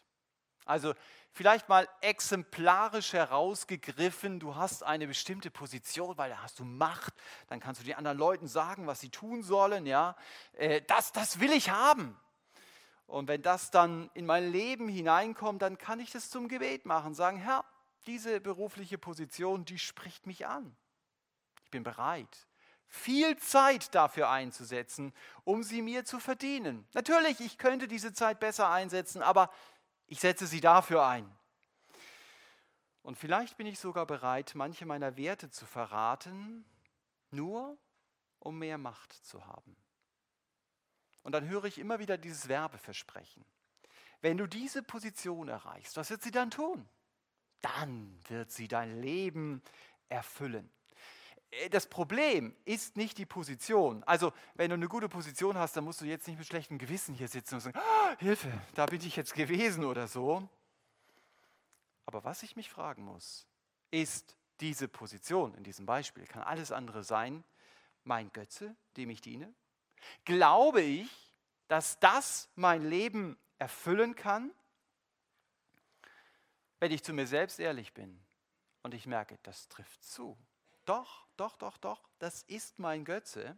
[0.65, 0.95] Also
[1.33, 7.13] vielleicht mal exemplarisch herausgegriffen, du hast eine bestimmte Position, weil da hast du Macht,
[7.49, 10.17] dann kannst du den anderen Leuten sagen, was sie tun sollen, ja.
[10.53, 12.19] Äh, das, das will ich haben.
[13.07, 17.15] Und wenn das dann in mein Leben hineinkommt, dann kann ich das zum Gebet machen,
[17.15, 17.65] sagen, Herr,
[18.07, 20.77] diese berufliche Position, die spricht mich an.
[21.65, 22.47] Ich bin bereit,
[22.87, 25.13] viel Zeit dafür einzusetzen,
[25.45, 26.87] um sie mir zu verdienen.
[26.93, 29.51] Natürlich, ich könnte diese Zeit besser einsetzen, aber
[30.07, 31.31] ich setze sie dafür ein.
[33.03, 36.65] Und vielleicht bin ich sogar bereit, manche meiner Werte zu verraten,
[37.31, 37.77] nur
[38.39, 39.77] um mehr Macht zu haben.
[41.23, 43.45] Und dann höre ich immer wieder dieses Werbeversprechen.
[44.21, 46.89] Wenn du diese Position erreichst, was wird sie dann tun?
[47.61, 49.63] Dann wird sie dein Leben
[50.09, 50.71] erfüllen.
[51.51, 54.03] Äh, das Problem ist nicht die Position.
[54.05, 57.15] Also, wenn du eine gute Position hast, dann musst du jetzt nicht mit schlechtem Gewissen
[57.15, 60.49] hier sitzen und sagen, oh, Hilfe, da bin ich jetzt gewesen oder so.
[62.07, 63.47] Aber was ich mich fragen muss,
[63.91, 67.45] ist diese Position in diesem Beispiel, kann alles andere sein,
[68.05, 69.53] mein Götze, dem ich diene?
[70.25, 71.09] Glaube ich,
[71.69, 74.53] dass das mein Leben erfüllen kann?
[76.85, 78.21] Wenn ich zu mir selbst ehrlich bin
[78.83, 80.37] und ich merke, das trifft zu.
[80.85, 83.57] Doch, doch, doch, doch, das ist mein Götze.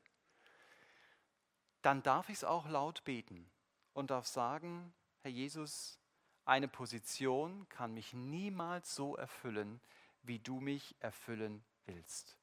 [1.83, 3.51] Dann darf ich es auch laut beten
[3.95, 5.99] und darf sagen, Herr Jesus,
[6.45, 9.81] eine Position kann mich niemals so erfüllen,
[10.23, 12.39] wie du mich erfüllen willst.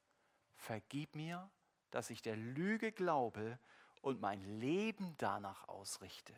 [0.57, 1.49] Vergib mir,
[1.91, 3.57] dass ich der Lüge glaube
[4.01, 6.33] und mein Leben danach ausrichte.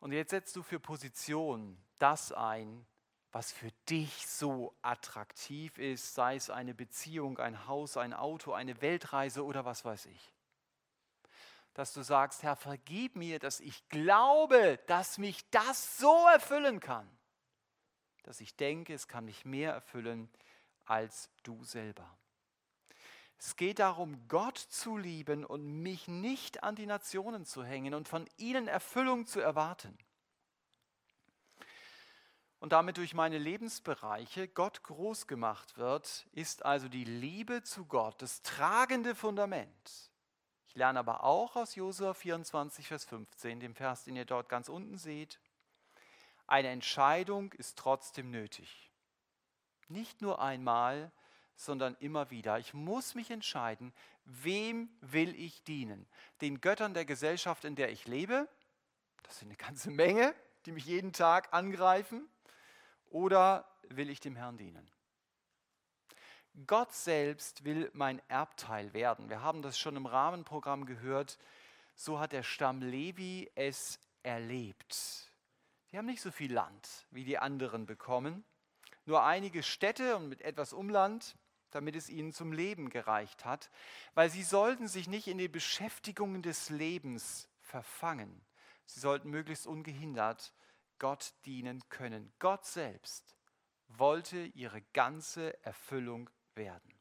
[0.00, 2.86] Und jetzt setzt du für Position das ein,
[3.32, 8.80] was für dich so attraktiv ist, sei es eine Beziehung, ein Haus, ein Auto, eine
[8.80, 10.32] Weltreise oder was weiß ich.
[11.74, 17.08] Dass du sagst, Herr, vergib mir, dass ich glaube, dass mich das so erfüllen kann,
[18.22, 20.30] dass ich denke, es kann mich mehr erfüllen
[20.86, 22.18] als du selber.
[23.38, 28.08] Es geht darum, Gott zu lieben und mich nicht an die Nationen zu hängen und
[28.08, 29.96] von ihnen Erfüllung zu erwarten.
[32.60, 38.20] Und damit durch meine Lebensbereiche Gott groß gemacht wird, ist also die Liebe zu Gott
[38.20, 40.10] das tragende Fundament.
[40.66, 44.68] Ich lerne aber auch aus Josua 24, Vers 15, dem Vers, den ihr dort ganz
[44.68, 45.38] unten seht,
[46.48, 48.90] eine Entscheidung ist trotzdem nötig.
[49.88, 51.12] Nicht nur einmal,
[51.56, 52.58] sondern immer wieder.
[52.58, 53.92] Ich muss mich entscheiden,
[54.24, 56.06] wem will ich dienen?
[56.40, 58.48] Den Göttern der Gesellschaft, in der ich lebe?
[59.24, 60.34] Das sind eine ganze Menge,
[60.66, 62.28] die mich jeden Tag angreifen.
[63.10, 64.90] Oder will ich dem Herrn dienen?
[66.66, 69.28] Gott selbst will mein Erbteil werden.
[69.28, 71.38] Wir haben das schon im Rahmenprogramm gehört.
[71.94, 75.30] So hat der Stamm Levi es erlebt.
[75.90, 78.44] Die haben nicht so viel Land wie die anderen bekommen,
[79.06, 81.36] nur einige Städte und mit etwas Umland
[81.70, 83.70] damit es ihnen zum Leben gereicht hat,
[84.14, 88.40] weil sie sollten sich nicht in die Beschäftigungen des Lebens verfangen.
[88.86, 90.52] Sie sollten möglichst ungehindert
[90.98, 92.32] Gott dienen können.
[92.38, 93.36] Gott selbst
[93.88, 96.92] wollte ihre ganze Erfüllung werden.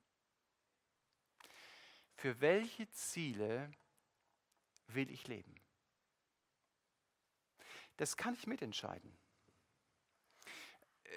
[2.15, 3.71] Für welche Ziele
[4.87, 5.55] will ich leben?
[7.97, 9.17] Das kann ich mitentscheiden.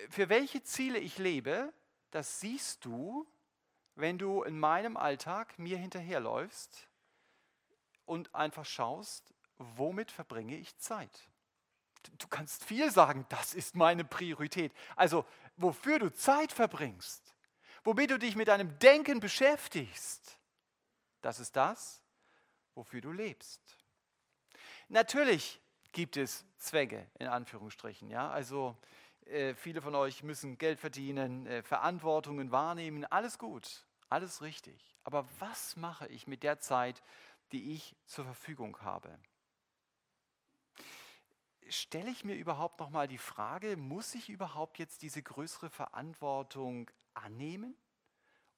[0.08, 1.72] Für welche Ziele ich lebe,
[2.10, 3.30] das siehst du
[4.00, 6.88] wenn du in meinem Alltag mir hinterherläufst
[8.06, 11.29] und einfach schaust, womit verbringe ich Zeit?
[12.18, 14.72] Du kannst viel sagen, das ist meine Priorität.
[14.96, 15.24] Also,
[15.56, 17.34] wofür du Zeit verbringst,
[17.84, 20.38] womit du dich mit deinem Denken beschäftigst,
[21.20, 22.02] das ist das,
[22.74, 23.60] wofür du lebst.
[24.88, 25.60] Natürlich
[25.92, 28.10] gibt es Zwänge, in Anführungsstrichen.
[28.10, 28.30] Ja?
[28.30, 28.76] Also,
[29.26, 33.84] äh, viele von euch müssen Geld verdienen, äh, Verantwortungen wahrnehmen, alles gut.
[34.08, 34.96] Alles richtig.
[35.04, 37.02] Aber was mache ich mit der Zeit,
[37.52, 39.16] die ich zur Verfügung habe?
[41.70, 46.90] Stelle ich mir überhaupt noch mal die Frage, muss ich überhaupt jetzt diese größere Verantwortung
[47.14, 47.76] annehmen?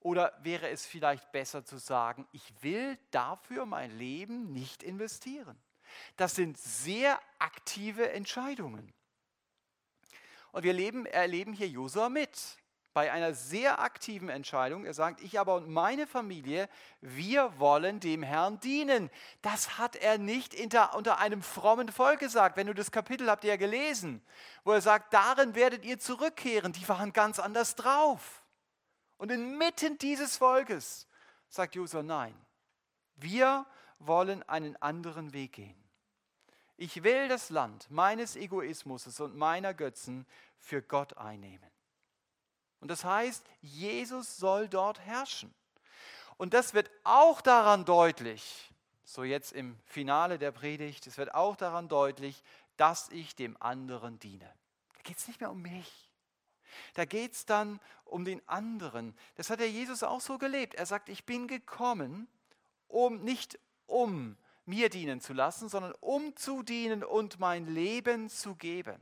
[0.00, 5.56] Oder wäre es vielleicht besser zu sagen, ich will dafür mein Leben nicht investieren?
[6.16, 8.92] Das sind sehr aktive Entscheidungen.
[10.50, 12.58] Und wir leben, erleben hier Josua mit
[12.94, 14.84] bei einer sehr aktiven Entscheidung.
[14.84, 16.68] Er sagt, ich aber und meine Familie,
[17.00, 19.10] wir wollen dem Herrn dienen.
[19.40, 20.54] Das hat er nicht
[20.94, 22.56] unter einem frommen Volk gesagt.
[22.56, 24.22] Wenn du das Kapitel habt ihr ja gelesen,
[24.64, 26.72] wo er sagt, darin werdet ihr zurückkehren.
[26.72, 28.42] Die waren ganz anders drauf.
[29.16, 31.06] Und inmitten dieses Volkes
[31.48, 32.34] sagt Josua, nein,
[33.16, 33.66] wir
[33.98, 35.76] wollen einen anderen Weg gehen.
[36.76, 40.26] Ich will das Land meines Egoismus und meiner Götzen
[40.58, 41.71] für Gott einnehmen.
[42.82, 45.54] Und das heißt, Jesus soll dort herrschen.
[46.36, 48.72] Und das wird auch daran deutlich,
[49.04, 52.42] so jetzt im Finale der Predigt, es wird auch daran deutlich,
[52.76, 54.52] dass ich dem anderen diene.
[54.94, 56.10] Da geht es nicht mehr um mich.
[56.94, 59.16] Da geht es dann um den anderen.
[59.36, 60.74] Das hat der Jesus auch so gelebt.
[60.74, 62.26] Er sagt, ich bin gekommen,
[62.88, 68.56] um nicht um mir dienen zu lassen, sondern um zu dienen und mein Leben zu
[68.56, 69.00] geben.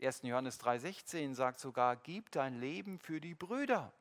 [0.00, 0.22] 1.
[0.22, 3.92] Johannes 3:16 sagt sogar, gib dein Leben für die Brüder,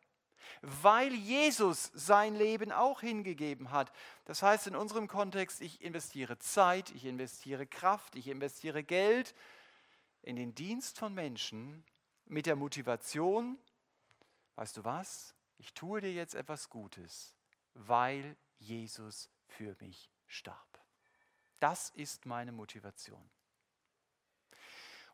[0.61, 3.91] weil Jesus sein Leben auch hingegeben hat.
[4.25, 9.35] Das heißt in unserem Kontext, ich investiere Zeit, ich investiere Kraft, ich investiere Geld
[10.21, 11.83] in den Dienst von Menschen
[12.25, 13.57] mit der Motivation,
[14.55, 17.35] weißt du was, ich tue dir jetzt etwas Gutes,
[17.73, 20.79] weil Jesus für mich starb.
[21.59, 23.29] Das ist meine Motivation.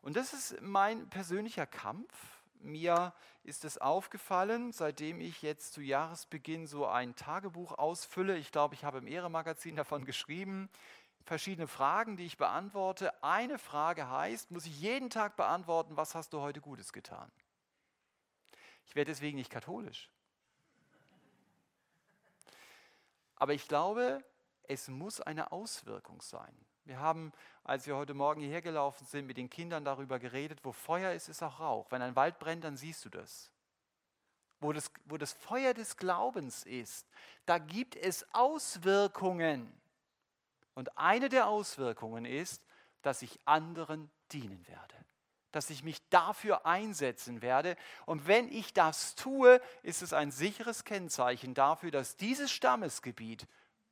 [0.02, 2.14] Und das ist mein persönlicher Kampf.
[2.60, 8.36] Mir ist es aufgefallen, seitdem ich jetzt zu Jahresbeginn so ein Tagebuch ausfülle.
[8.36, 10.68] Ich glaube, ich habe im Ehre-Magazin davon geschrieben.
[11.24, 13.22] Verschiedene Fragen, die ich beantworte.
[13.22, 17.30] Eine Frage heißt, muss ich jeden Tag beantworten, was hast du heute Gutes getan?
[18.86, 20.10] Ich werde deswegen nicht katholisch.
[23.36, 24.24] Aber ich glaube,
[24.64, 26.54] es muss eine Auswirkung sein.
[26.84, 27.32] Wir haben,
[27.64, 31.28] als wir heute Morgen hierher gelaufen sind, mit den Kindern darüber geredet, wo Feuer ist,
[31.28, 31.90] ist auch Rauch.
[31.90, 33.50] Wenn ein Wald brennt, dann siehst du das.
[34.60, 37.06] Wo das, wo das Feuer des Glaubens ist,
[37.46, 39.72] da gibt es Auswirkungen.
[40.74, 42.62] Und eine der Auswirkungen ist,
[43.02, 44.96] dass ich anderen dienen werde
[45.52, 47.76] dass ich mich dafür einsetzen werde.
[48.06, 53.46] Und wenn ich das tue, ist es ein sicheres Kennzeichen dafür, dass dieses Stammesgebiet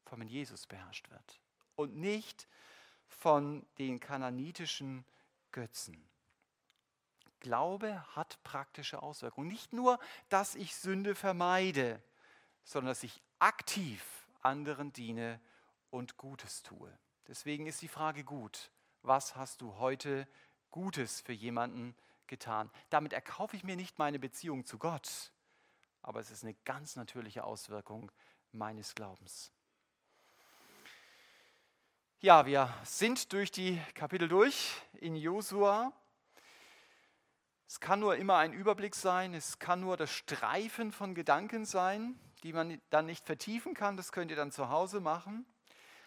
[0.05, 1.41] von Jesus beherrscht wird
[1.77, 2.49] und nicht
[3.09, 5.05] von den kananitischen
[5.53, 6.09] Götzen.
[7.41, 9.49] Glaube hat praktische Auswirkungen.
[9.49, 9.99] Nicht nur,
[10.29, 12.03] dass ich Sünde vermeide,
[12.65, 15.41] sondern dass ich aktiv anderen diene
[15.91, 16.93] und Gutes tue.
[17.27, 18.71] Deswegen ist die Frage gut,
[19.03, 20.27] was hast du heute
[20.71, 21.95] Gutes für jemanden
[22.27, 22.71] getan?
[22.91, 25.33] Damit erkaufe ich mir nicht meine Beziehung zu Gott,
[26.03, 28.11] aber es ist eine ganz natürliche Auswirkung
[28.53, 29.53] meines Glaubens.
[32.21, 35.93] Ja, wir sind durch die Kapitel durch in Josua.
[37.69, 42.19] Es kann nur immer ein Überblick sein, es kann nur das Streifen von Gedanken sein,
[42.43, 43.97] die man dann nicht vertiefen kann.
[43.97, 45.47] Das könnt ihr dann zu Hause machen.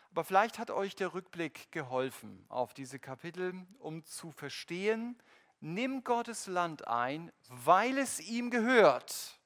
[0.09, 5.17] Aber vielleicht hat euch der Rückblick geholfen auf diese Kapitel, um zu verstehen,
[5.61, 9.39] nimm Gottes Land ein, weil es ihm gehört.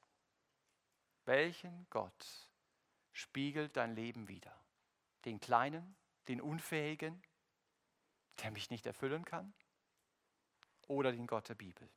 [1.26, 2.50] Welchen Gott
[3.12, 4.56] spiegelt dein Leben wider?
[5.26, 5.96] Den Kleinen,
[6.28, 7.22] den Unfähigen,
[8.42, 9.54] der mich nicht erfüllen kann?
[10.88, 11.90] Oder den Gott der Bibel?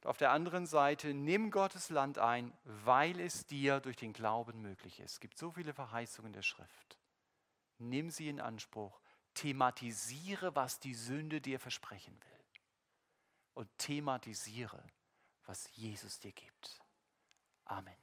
[0.00, 4.60] Und auf der anderen Seite, nimm Gottes Land ein, weil es dir durch den Glauben
[4.60, 5.12] möglich ist.
[5.12, 6.98] Es gibt so viele Verheißungen der Schrift.
[7.78, 9.00] Nimm sie in Anspruch.
[9.34, 12.44] Thematisiere, was die Sünde dir versprechen will.
[13.54, 14.84] Und thematisiere,
[15.46, 16.80] was Jesus dir gibt.
[17.64, 17.96] Amen.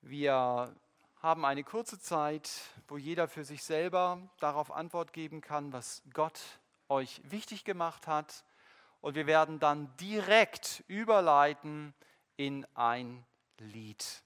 [0.00, 0.74] Wir
[1.20, 2.50] haben eine kurze Zeit,
[2.86, 6.40] wo jeder für sich selber darauf Antwort geben kann, was Gott
[6.88, 8.44] euch wichtig gemacht hat.
[9.00, 11.94] Und wir werden dann direkt überleiten
[12.36, 13.24] in ein
[13.58, 14.22] Lied.